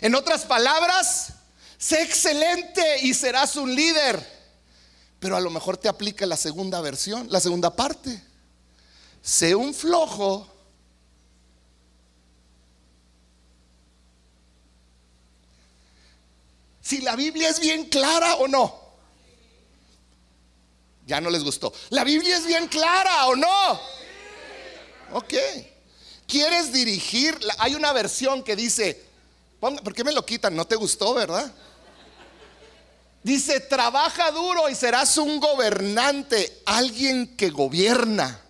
[0.00, 1.32] En otras palabras,
[1.78, 4.24] Sé excelente y serás un líder.
[5.20, 8.20] Pero a lo mejor te aplica la segunda versión, la segunda parte.
[9.20, 10.48] Sé un flojo.
[16.80, 18.80] Si la Biblia es bien clara o no.
[21.06, 21.72] Ya no les gustó.
[21.90, 23.80] La Biblia es bien clara o no.
[25.12, 25.34] Ok.
[26.32, 27.38] ¿Quieres dirigir?
[27.58, 29.04] Hay una versión que dice,
[29.60, 30.56] ¿por qué me lo quitan?
[30.56, 31.52] ¿No te gustó, verdad?
[33.22, 38.40] Dice, trabaja duro y serás un gobernante, alguien que gobierna.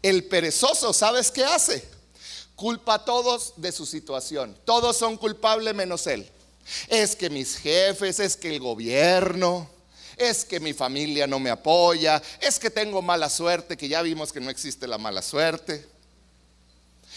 [0.00, 1.88] El perezoso, ¿sabes qué hace?
[2.54, 4.56] Culpa a todos de su situación.
[4.64, 6.30] Todos son culpables menos él.
[6.86, 9.68] Es que mis jefes, es que el gobierno,
[10.16, 14.32] es que mi familia no me apoya, es que tengo mala suerte, que ya vimos
[14.32, 15.86] que no existe la mala suerte.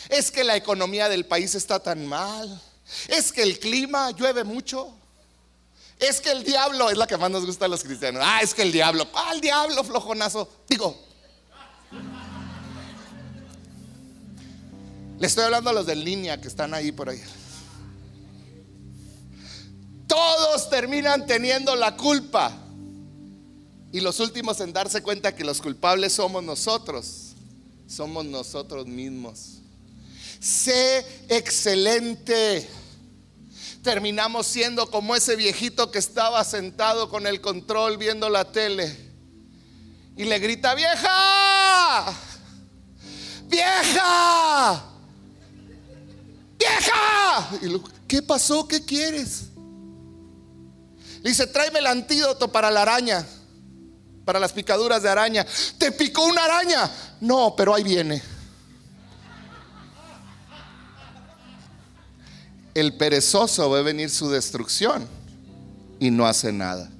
[0.09, 2.61] Es que la economía del país está tan mal.
[3.07, 4.93] Es que el clima llueve mucho.
[5.99, 8.21] Es que el diablo es la que más nos gusta a los cristianos.
[8.25, 9.09] Ah, es que el diablo.
[9.11, 10.49] ¿Cuál diablo, flojonazo?
[10.69, 11.07] Digo.
[15.19, 17.21] Le estoy hablando a los de línea que están ahí por ahí.
[20.07, 22.66] Todos terminan teniendo la culpa.
[23.91, 27.33] Y los últimos en darse cuenta que los culpables somos nosotros.
[27.87, 29.59] Somos nosotros mismos.
[30.39, 32.67] Sé excelente.
[33.81, 39.07] Terminamos siendo como ese viejito que estaba sentado con el control viendo la tele
[40.17, 42.05] y le grita, vieja,
[43.47, 44.83] vieja,
[46.57, 47.49] vieja.
[47.61, 48.67] Y ¿Qué pasó?
[48.67, 49.43] ¿Qué quieres?
[51.23, 53.27] dice, tráeme el antídoto para la araña,
[54.27, 55.43] para las picaduras de araña.
[55.79, 56.91] ¿Te picó una araña?
[57.21, 58.21] No, pero ahí viene.
[62.79, 65.07] el perezoso ve venir su destrucción
[65.99, 66.91] y no hace nada.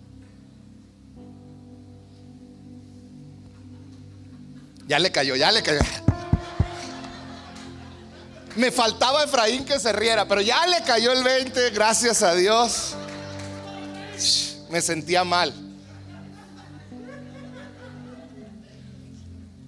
[4.88, 5.80] Ya le cayó, ya le cayó.
[8.56, 12.96] Me faltaba Efraín que se riera, pero ya le cayó el 20, gracias a Dios.
[14.72, 15.66] Me sentía mal.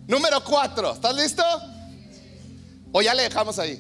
[0.10, 1.44] Número 4, ¿estás listo?
[2.92, 3.80] ¿O ya le dejamos ahí?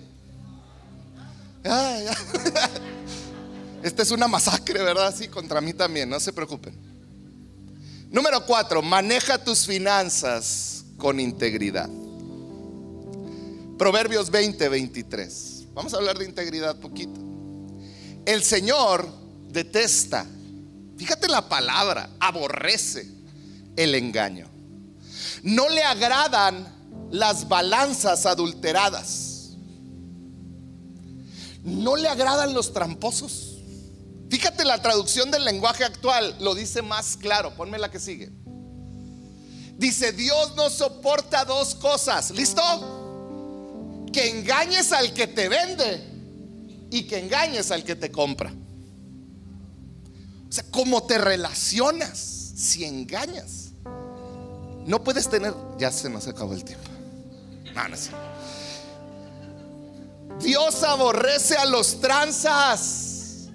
[3.82, 5.12] Esta es una masacre, ¿verdad?
[5.18, 6.76] Sí, contra mí también, no se preocupen.
[8.12, 11.89] Número cuatro, maneja tus finanzas con integridad.
[13.80, 15.65] Proverbios 20, 23.
[15.74, 17.20] Vamos a hablar de integridad poquito.
[18.28, 19.12] El Señor
[19.47, 20.28] detesta,
[20.95, 23.08] fíjate la palabra, aborrece
[23.76, 24.59] el engaño.
[25.43, 26.67] No le agradan
[27.11, 29.30] las balanzas adulteradas
[31.63, 33.57] no le agradan los tramposos.
[34.30, 37.55] Fíjate la traducción del lenguaje actual, lo dice más claro.
[37.55, 38.32] Ponme la que sigue.
[39.78, 42.32] Dice, Dios no soporta dos cosas.
[42.32, 42.61] ¿Listo?
[44.11, 46.07] Que engañes al que te vende
[46.91, 48.53] y que engañes al que te compra.
[50.47, 52.20] O sea, ¿cómo te relacionas
[52.55, 53.68] si engañas?
[54.86, 56.89] No puedes tener, ya se nos acabó el tiempo.
[57.75, 57.84] No.
[60.39, 63.49] Dios aborrece a los tranzas.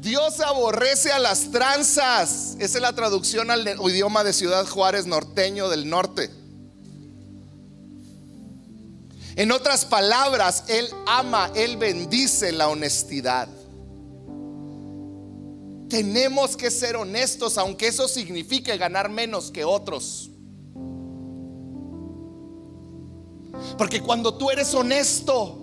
[0.00, 2.56] Dios aborrece a las tranzas.
[2.58, 6.30] Esa es la traducción al idioma de Ciudad Juárez norteño del norte.
[9.36, 13.48] En otras palabras, Él ama, Él bendice la honestidad.
[15.88, 20.30] Tenemos que ser honestos, aunque eso signifique ganar menos que otros.
[23.78, 25.58] Porque cuando tú eres honesto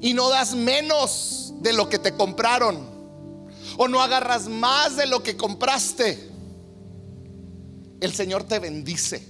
[0.00, 2.96] y no das menos de lo que te compraron,
[3.78, 6.30] o no agarras más de lo que compraste,
[8.00, 9.26] el Señor te bendice.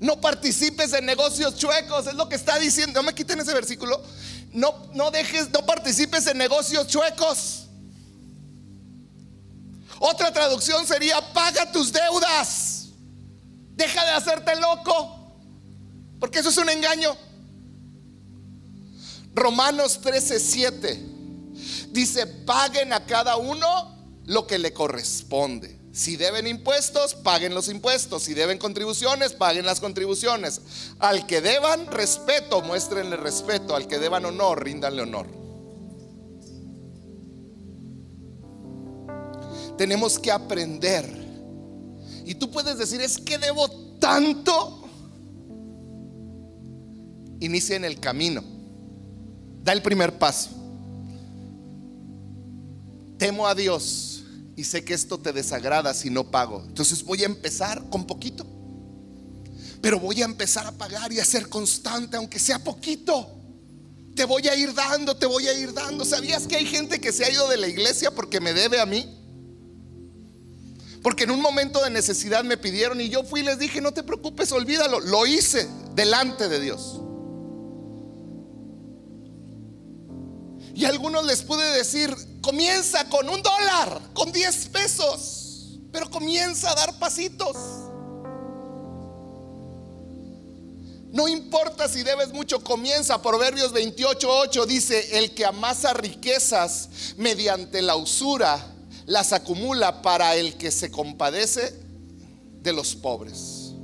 [0.00, 3.00] No participes en negocios chuecos, es lo que está diciendo.
[3.00, 4.02] No me quiten ese versículo.
[4.54, 7.66] No, no dejes, no participes en negocios chuecos.
[9.98, 12.86] Otra traducción sería, paga tus deudas.
[13.72, 15.36] Deja de hacerte loco.
[16.20, 17.16] Porque eso es un engaño.
[19.34, 25.83] Romanos 13:7 dice, paguen a cada uno lo que le corresponde.
[25.94, 28.24] Si deben impuestos, paguen los impuestos.
[28.24, 30.60] Si deben contribuciones, paguen las contribuciones.
[30.98, 33.76] Al que deban respeto, muéstrenle respeto.
[33.76, 35.28] Al que deban honor, ríndanle honor.
[39.78, 41.08] Tenemos que aprender.
[42.24, 43.70] Y tú puedes decir, es que debo
[44.00, 44.88] tanto.
[47.38, 48.42] Inicia en el camino.
[49.62, 50.50] Da el primer paso.
[53.16, 54.13] Temo a Dios
[54.56, 56.62] y sé que esto te desagrada si no pago.
[56.66, 58.46] Entonces voy a empezar con poquito.
[59.80, 63.30] Pero voy a empezar a pagar y a ser constante, aunque sea poquito.
[64.14, 66.04] Te voy a ir dando, te voy a ir dando.
[66.04, 68.86] ¿Sabías que hay gente que se ha ido de la iglesia porque me debe a
[68.86, 69.20] mí?
[71.02, 73.92] Porque en un momento de necesidad me pidieron y yo fui y les dije, no
[73.92, 75.00] te preocupes, olvídalo.
[75.00, 77.00] Lo hice delante de Dios.
[80.74, 86.70] Y a algunos les pude decir, comienza con un dólar, con 10 pesos, pero comienza
[86.70, 87.56] a dar pasitos.
[91.12, 93.22] No importa si debes mucho, comienza.
[93.22, 98.74] Proverbios 28:8 dice, el que amasa riquezas mediante la usura,
[99.06, 101.72] las acumula para el que se compadece
[102.62, 103.74] de los pobres.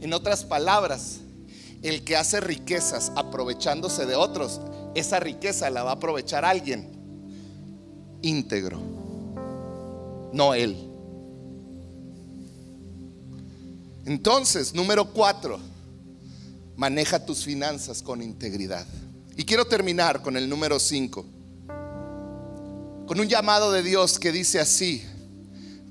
[0.00, 1.21] En otras palabras,
[1.82, 4.60] el que hace riquezas aprovechándose de otros,
[4.94, 6.88] esa riqueza la va a aprovechar alguien
[8.22, 8.80] íntegro,
[10.32, 10.76] no él.
[14.04, 15.58] Entonces, número cuatro,
[16.76, 18.86] maneja tus finanzas con integridad.
[19.36, 21.24] Y quiero terminar con el número cinco,
[23.06, 25.04] con un llamado de Dios que dice así,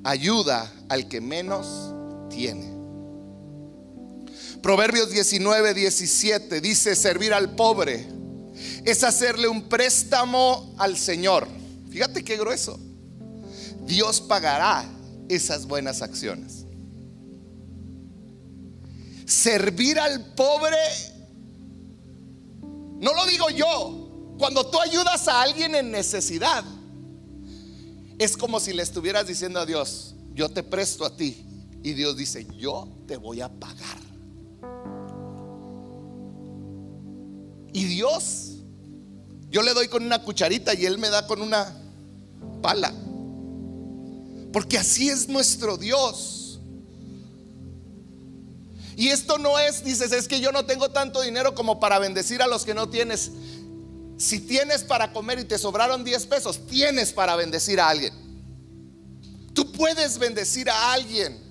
[0.04, 1.94] ayuda al que menos
[2.30, 2.71] tiene.
[4.62, 8.08] Proverbios 19, 17 dice, servir al pobre
[8.86, 11.48] es hacerle un préstamo al Señor.
[11.90, 12.80] Fíjate qué grueso.
[13.86, 14.86] Dios pagará
[15.30, 16.66] esas buenas acciones.
[19.26, 20.78] Servir al pobre,
[23.00, 26.64] no lo digo yo, cuando tú ayudas a alguien en necesidad,
[28.20, 31.46] es como si le estuvieras diciendo a Dios, yo te presto a ti.
[31.84, 34.11] Y Dios dice, yo te voy a pagar.
[37.74, 38.58] Y Dios,
[39.50, 41.78] yo le doy con una cucharita y Él me da con una
[42.62, 42.94] pala.
[44.52, 46.60] Porque así es nuestro Dios.
[48.96, 52.42] Y esto no es, dices, es que yo no tengo tanto dinero como para bendecir
[52.42, 53.32] a los que no tienes.
[54.18, 58.14] Si tienes para comer y te sobraron 10 pesos, tienes para bendecir a alguien.
[59.54, 61.51] Tú puedes bendecir a alguien.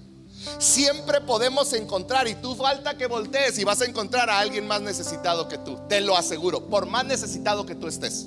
[0.59, 4.81] Siempre podemos encontrar, y tú falta que voltees y vas a encontrar a alguien más
[4.81, 8.27] necesitado que tú, te lo aseguro, por más necesitado que tú estés.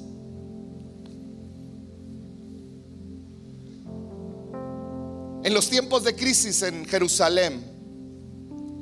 [5.43, 7.73] En los tiempos de crisis en Jerusalén,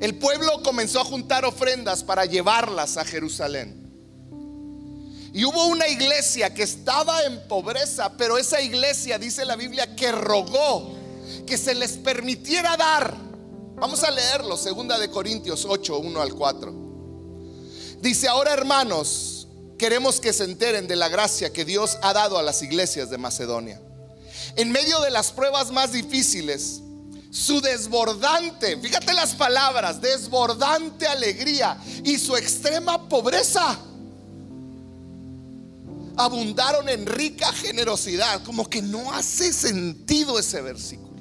[0.00, 3.82] el pueblo comenzó a juntar ofrendas para llevarlas a Jerusalén.
[5.32, 10.12] Y hubo una iglesia que estaba en pobreza, pero esa iglesia, dice la Biblia, que
[10.12, 11.01] rogó
[11.46, 13.14] que se les permitiera dar.
[13.76, 16.72] Vamos a leerlo, segunda de Corintios 8, 1 al 4.
[18.00, 19.48] Dice, ahora hermanos,
[19.78, 23.18] queremos que se enteren de la gracia que Dios ha dado a las iglesias de
[23.18, 23.80] Macedonia.
[24.56, 26.80] En medio de las pruebas más difíciles,
[27.30, 33.78] su desbordante, fíjate las palabras, desbordante alegría y su extrema pobreza
[36.16, 38.42] abundaron en rica generosidad.
[38.44, 41.11] Como que no hace sentido ese versículo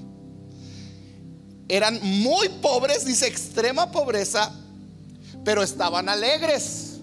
[1.72, 4.54] eran muy pobres, dice extrema pobreza,
[5.46, 6.98] pero estaban alegres.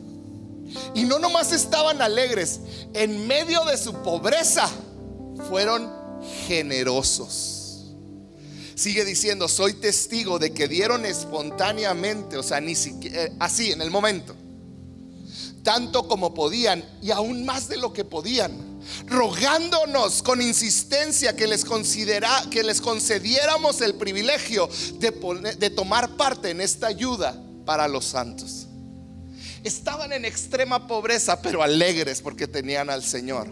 [0.95, 2.61] Y no nomás estaban alegres,
[2.93, 4.69] en medio de su pobreza
[5.49, 5.91] fueron
[6.47, 7.95] generosos.
[8.75, 13.81] Sigue diciendo, soy testigo de que dieron espontáneamente, o sea, ni siquiera, eh, así, en
[13.81, 14.37] el momento,
[15.63, 18.53] tanto como podían y aún más de lo que podían,
[19.07, 24.69] rogándonos con insistencia que les, considera, que les concediéramos el privilegio
[24.99, 25.11] de,
[25.59, 28.67] de tomar parte en esta ayuda para los santos.
[29.65, 33.49] Estaban en extrema pobreza, pero alegres porque tenían al Señor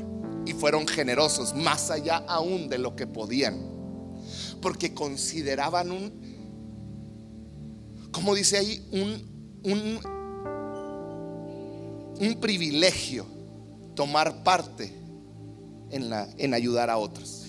[0.47, 3.77] y fueron generosos, más allá aún de lo que podían
[4.61, 6.13] porque consideraban un,
[8.11, 10.01] como dice ahí, un, un,
[12.19, 13.27] un privilegio
[13.95, 14.93] tomar parte
[15.91, 17.45] en, ayudar a otros.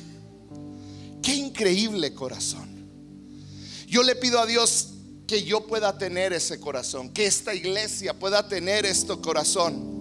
[1.22, 2.68] Qué increíble corazón.
[3.88, 4.90] Yo le pido a Dios
[5.28, 9.98] que yo pueda tener ese corazón, que esta iglesia pueda tener este corazón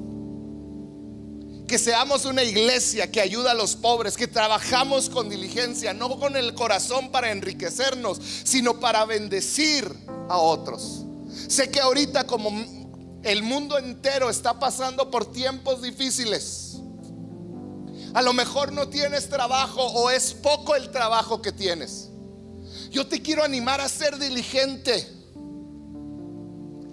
[1.66, 6.36] que seamos una iglesia que ayuda a los pobres, que trabajamos con diligencia, no con
[6.36, 9.90] el corazón para enriquecernos, sino para bendecir
[10.28, 11.04] a otros.
[11.48, 12.50] Sé que ahorita como
[13.22, 16.65] el mundo entero está pasando por tiempos difíciles,
[18.16, 22.08] a lo mejor no tienes trabajo o es poco el trabajo que tienes.
[22.90, 25.06] Yo te quiero animar a ser diligente.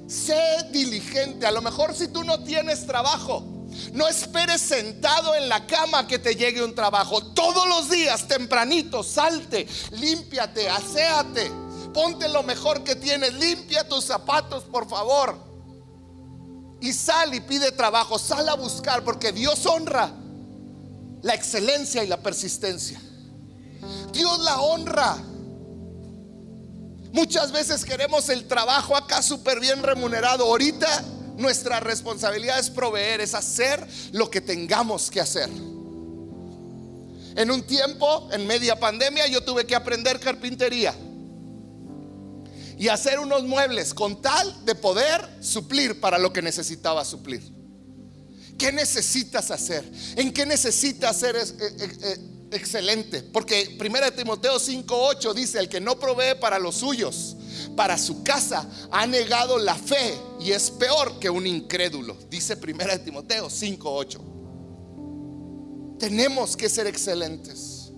[0.05, 1.45] Sé diligente.
[1.45, 3.41] A lo mejor si tú no tienes trabajo,
[3.93, 7.23] no esperes sentado en la cama que te llegue un trabajo.
[7.27, 11.49] Todos los días, tempranito, salte, límpiate, aséate,
[11.93, 15.37] ponte lo mejor que tienes, limpia tus zapatos, por favor.
[16.81, 20.19] Y sal y pide trabajo, sal a buscar, porque Dios honra
[21.23, 23.01] la excelencia y la persistencia.
[24.11, 25.17] Dios la honra.
[27.11, 30.45] Muchas veces queremos el trabajo acá súper bien remunerado.
[30.45, 31.03] Ahorita
[31.37, 35.49] nuestra responsabilidad es proveer, es hacer lo que tengamos que hacer.
[37.35, 40.93] En un tiempo, en media pandemia, yo tuve que aprender carpintería
[42.77, 47.52] y hacer unos muebles con tal de poder suplir para lo que necesitaba suplir.
[48.57, 49.83] ¿Qué necesitas hacer?
[50.15, 52.17] ¿En qué necesitas ser eh, eh, eh,
[52.51, 53.21] excelente?
[53.23, 57.35] Porque 1 Timoteo 5:8 dice, el que no provee para los suyos,
[57.75, 62.17] para su casa ha negado la fe y es peor que un incrédulo.
[62.29, 64.19] Dice primera de Timoteo 5:8.
[65.99, 67.91] Tenemos que ser excelentes.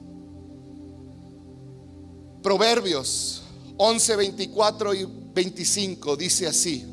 [2.41, 3.41] Proverbios
[3.78, 6.86] 11, 24 y 25 dice así.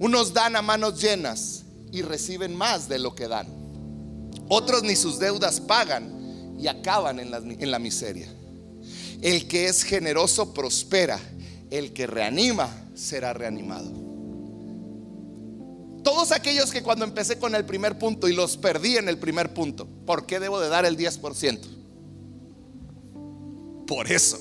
[0.00, 1.61] Unos dan a manos llenas
[1.92, 3.46] y reciben más de lo que dan.
[4.48, 8.28] Otros ni sus deudas pagan y acaban en la, en la miseria.
[9.20, 11.20] El que es generoso prospera
[11.70, 13.90] el que reanima será reanimado.
[16.02, 19.54] Todos aquellos que cuando empecé con el primer punto y los perdí en el primer
[19.54, 21.60] punto, ¿por qué debo de dar el 10%?
[23.86, 24.38] Por eso.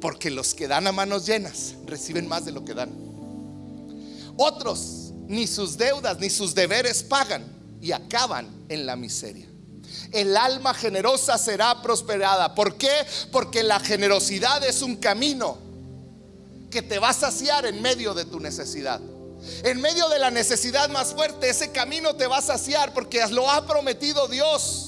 [0.00, 3.07] Porque los que dan a manos llenas reciben más de lo que dan.
[4.38, 7.44] Otros ni sus deudas ni sus deberes pagan
[7.82, 9.48] y acaban en la miseria
[10.12, 12.54] el alma generosa será prosperada.
[12.54, 12.90] ¿Por qué?
[13.30, 15.58] Porque la generosidad es un camino
[16.70, 19.00] que te va a saciar en medio de tu necesidad.
[19.62, 23.50] En medio de la necesidad más fuerte, ese camino te va a saciar porque lo
[23.50, 24.87] ha prometido Dios.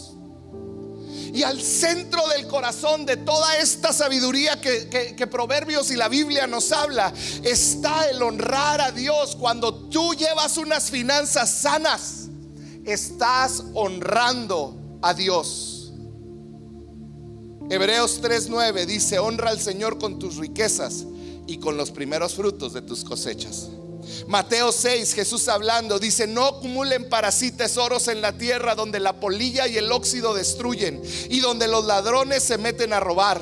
[1.33, 6.47] Y al centro del corazón de toda esta sabiduría que, que, Proverbios y la Biblia
[6.47, 7.13] nos habla,
[7.43, 9.37] está el honrar a Dios.
[9.37, 12.29] Cuando tú llevas unas finanzas sanas,
[12.85, 15.93] estás honrando a Dios.
[17.71, 21.05] Hebreos 3:9 dice, honra al Señor con tus riquezas
[21.47, 23.71] y con los primeros frutos de tus cosechas.
[24.27, 29.21] Mateo 6, Jesús hablando, dice, no acumulen para sí tesoros en la tierra donde la
[29.21, 33.41] polilla y el óxido destruyen y donde los ladrones se meten a robar.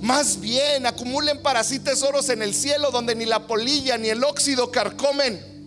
[0.00, 4.24] Más bien, acumulen para sí tesoros en el cielo donde ni la polilla ni el
[4.24, 5.58] óxido carcomen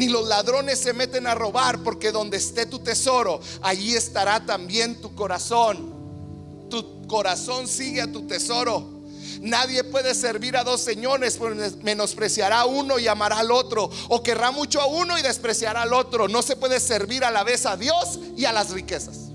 [0.00, 4.98] ni los ladrones se meten a robar, porque donde esté tu tesoro, allí estará también
[4.98, 6.68] tu corazón.
[6.70, 8.99] Tu corazón sigue a tu tesoro.
[9.40, 14.22] Nadie puede servir a dos señores, pues menospreciará a uno y amará al otro, o
[14.22, 16.28] querrá mucho a uno y despreciará al otro.
[16.28, 19.30] No se puede servir a la vez a Dios y a las riquezas.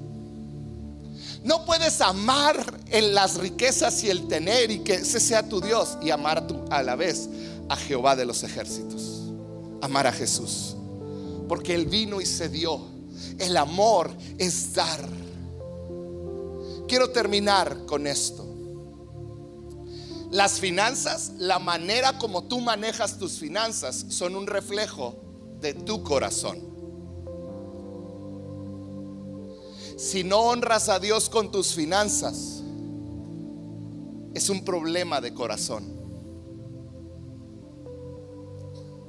[1.44, 5.98] No puedes amar en las riquezas y el tener y que ese sea tu Dios
[6.02, 7.30] y amar a la vez
[7.70, 9.26] a Jehová de los ejércitos
[9.86, 10.76] amar a Jesús.
[11.48, 12.82] Porque Él vino y se dio.
[13.40, 15.08] El amor es dar.
[16.88, 18.45] Quiero terminar con esto.
[20.36, 25.16] Las finanzas, la manera como tú manejas tus finanzas son un reflejo
[25.62, 26.60] de tu corazón.
[29.96, 32.62] Si no honras a Dios con tus finanzas,
[34.34, 35.86] es un problema de corazón.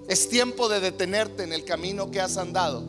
[0.08, 2.84] Es tiempo de detenerte en el camino que has andado,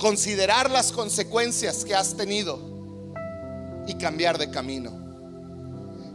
[0.00, 2.58] considerar las consecuencias que has tenido
[3.86, 5.03] y cambiar de camino.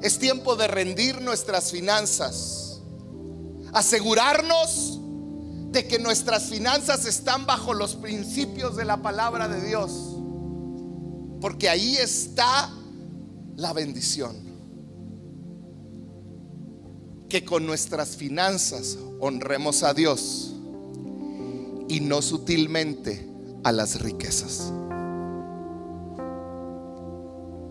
[0.01, 2.81] Es tiempo de rendir nuestras finanzas,
[3.73, 4.99] asegurarnos
[5.71, 9.91] de que nuestras finanzas están bajo los principios de la palabra de Dios,
[11.41, 12.71] porque ahí está
[13.55, 14.49] la bendición
[17.29, 20.55] que con nuestras finanzas honremos a Dios
[21.87, 23.27] y no sutilmente
[23.63, 24.73] a las riquezas.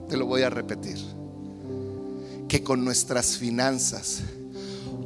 [0.08, 0.98] Te lo voy a repetir.
[2.48, 4.22] Que con nuestras finanzas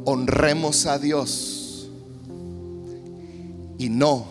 [0.04, 1.90] honremos a Dios
[3.78, 4.26] y no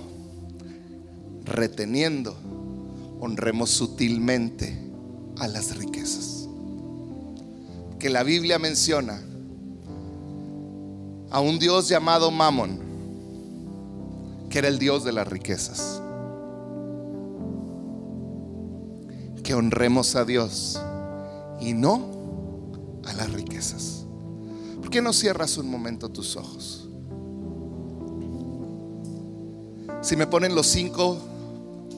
[1.45, 2.35] reteniendo,
[3.19, 4.77] honremos sutilmente
[5.37, 6.47] a las riquezas.
[7.99, 9.21] Que la Biblia menciona
[11.29, 12.79] a un Dios llamado Mamón,
[14.49, 16.01] que era el Dios de las riquezas.
[19.43, 20.79] Que honremos a Dios
[21.59, 22.20] y no
[23.05, 24.05] a las riquezas.
[24.79, 26.87] ¿Por qué no cierras un momento tus ojos?
[30.01, 31.17] Si me ponen los cinco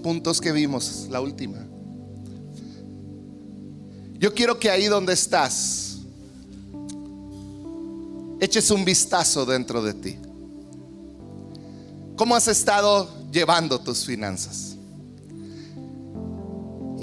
[0.04, 1.66] puntos que vimos, la última.
[4.20, 6.00] Yo quiero que ahí donde estás,
[8.40, 10.18] eches un vistazo dentro de ti.
[12.16, 14.73] ¿Cómo has estado llevando tus finanzas?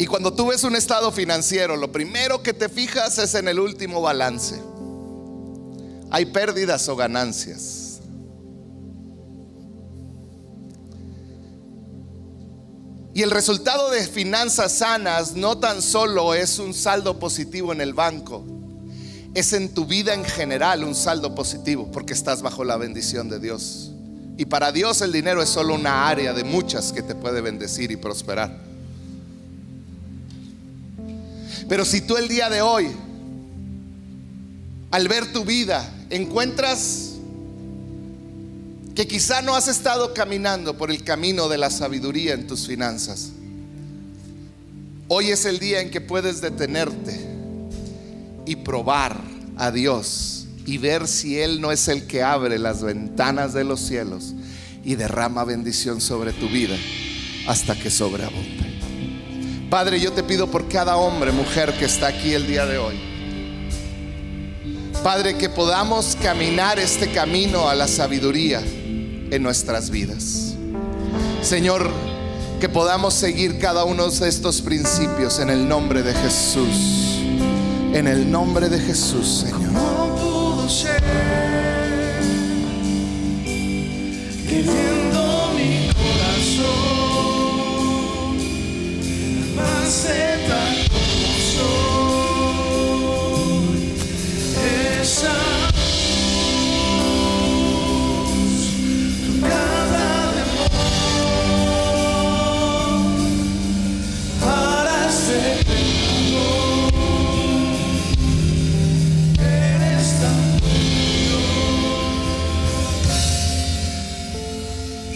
[0.00, 3.60] Y cuando tú ves un estado financiero, lo primero que te fijas es en el
[3.60, 4.58] último balance.
[6.10, 8.00] ¿Hay pérdidas o ganancias?
[13.12, 17.92] Y el resultado de finanzas sanas no tan solo es un saldo positivo en el
[17.92, 18.42] banco,
[19.34, 23.38] es en tu vida en general un saldo positivo porque estás bajo la bendición de
[23.38, 23.92] Dios.
[24.38, 27.90] Y para Dios el dinero es solo una área de muchas que te puede bendecir
[27.90, 28.69] y prosperar.
[31.68, 32.88] Pero si tú el día de hoy,
[34.90, 37.12] al ver tu vida, encuentras
[38.94, 43.30] que quizá no has estado caminando por el camino de la sabiduría en tus finanzas,
[45.08, 47.20] hoy es el día en que puedes detenerte
[48.46, 49.20] y probar
[49.56, 53.80] a Dios y ver si Él no es el que abre las ventanas de los
[53.80, 54.34] cielos
[54.84, 56.76] y derrama bendición sobre tu vida
[57.46, 58.69] hasta que sobreabunde.
[59.70, 63.00] Padre, yo te pido por cada hombre, mujer que está aquí el día de hoy.
[65.04, 70.56] Padre, que podamos caminar este camino a la sabiduría en nuestras vidas.
[71.40, 71.88] Señor,
[72.58, 77.20] que podamos seguir cada uno de estos principios en el nombre de Jesús.
[77.94, 79.70] En el nombre de Jesús, Señor.
[84.48, 85.09] Pudo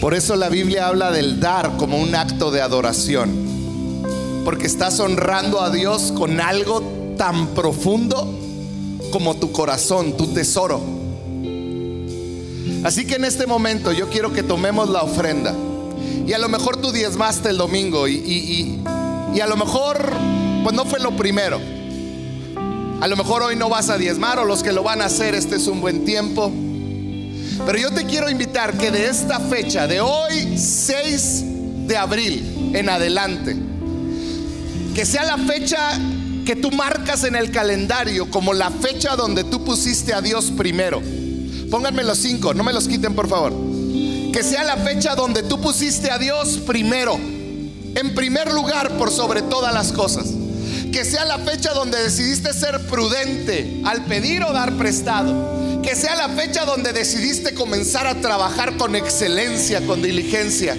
[0.01, 3.44] Por eso la Biblia habla del dar como un acto de adoración.
[4.45, 6.81] Porque estás honrando a Dios con algo
[7.17, 8.39] tan profundo
[9.11, 10.79] como tu corazón, tu tesoro.
[12.83, 15.53] Así que en este momento yo quiero que tomemos la ofrenda.
[16.27, 18.81] Y a lo mejor tú diezmaste el domingo y, y-
[19.35, 19.97] y- a lo mejor
[20.63, 21.59] pues no fue lo primero.
[23.01, 25.35] A lo mejor hoy no vas a diezmar o los que lo van a hacer,
[25.35, 26.51] este es un buen tiempo.
[27.65, 31.43] Pero yo te quiero invitar que de esta fecha, de hoy 6
[31.87, 33.55] de abril en adelante,
[34.95, 35.99] que sea la fecha
[36.45, 41.01] que tú marcas en el calendario como la fecha donde tú pusiste a Dios primero.
[41.69, 43.51] Pónganme los cinco, no me los quiten por favor.
[44.31, 49.41] Que sea la fecha donde tú pusiste a Dios primero, en primer lugar por sobre
[49.41, 50.27] todas las cosas.
[50.93, 55.81] Que sea la fecha donde decidiste ser prudente al pedir o dar prestado.
[55.81, 60.77] Que sea la fecha donde decidiste comenzar a trabajar con excelencia, con diligencia.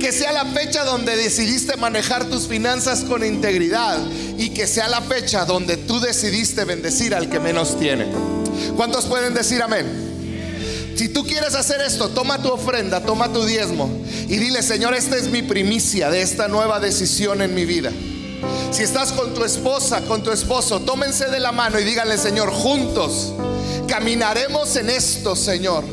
[0.00, 3.98] Que sea la fecha donde decidiste manejar tus finanzas con integridad.
[4.36, 8.06] Y que sea la fecha donde tú decidiste bendecir al que menos tiene.
[8.76, 10.08] ¿Cuántos pueden decir amén?
[10.98, 13.88] Si tú quieres hacer esto, toma tu ofrenda, toma tu diezmo
[14.28, 17.92] y dile, Señor, esta es mi primicia de esta nueva decisión en mi vida.
[18.72, 22.50] Si estás con tu esposa, con tu esposo, tómense de la mano y díganle, Señor,
[22.50, 23.32] juntos
[23.86, 25.84] caminaremos en esto, Señor.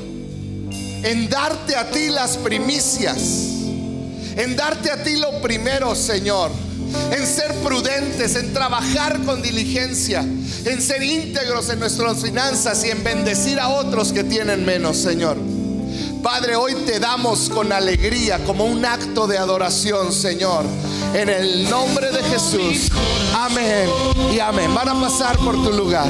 [1.04, 3.55] En darte a ti las primicias.
[4.36, 6.52] En darte a ti lo primero, Señor.
[7.12, 13.04] En ser prudentes, en trabajar con diligencia, en ser íntegros en nuestras finanzas y en
[13.04, 15.38] bendecir a otros que tienen menos, Señor.
[16.26, 20.66] Padre, hoy te damos con alegría como un acto de adoración, Señor.
[21.14, 22.90] En el nombre de Jesús.
[23.34, 23.88] Amén
[24.34, 24.74] y amén.
[24.74, 26.10] Van a pasar por tu lugar.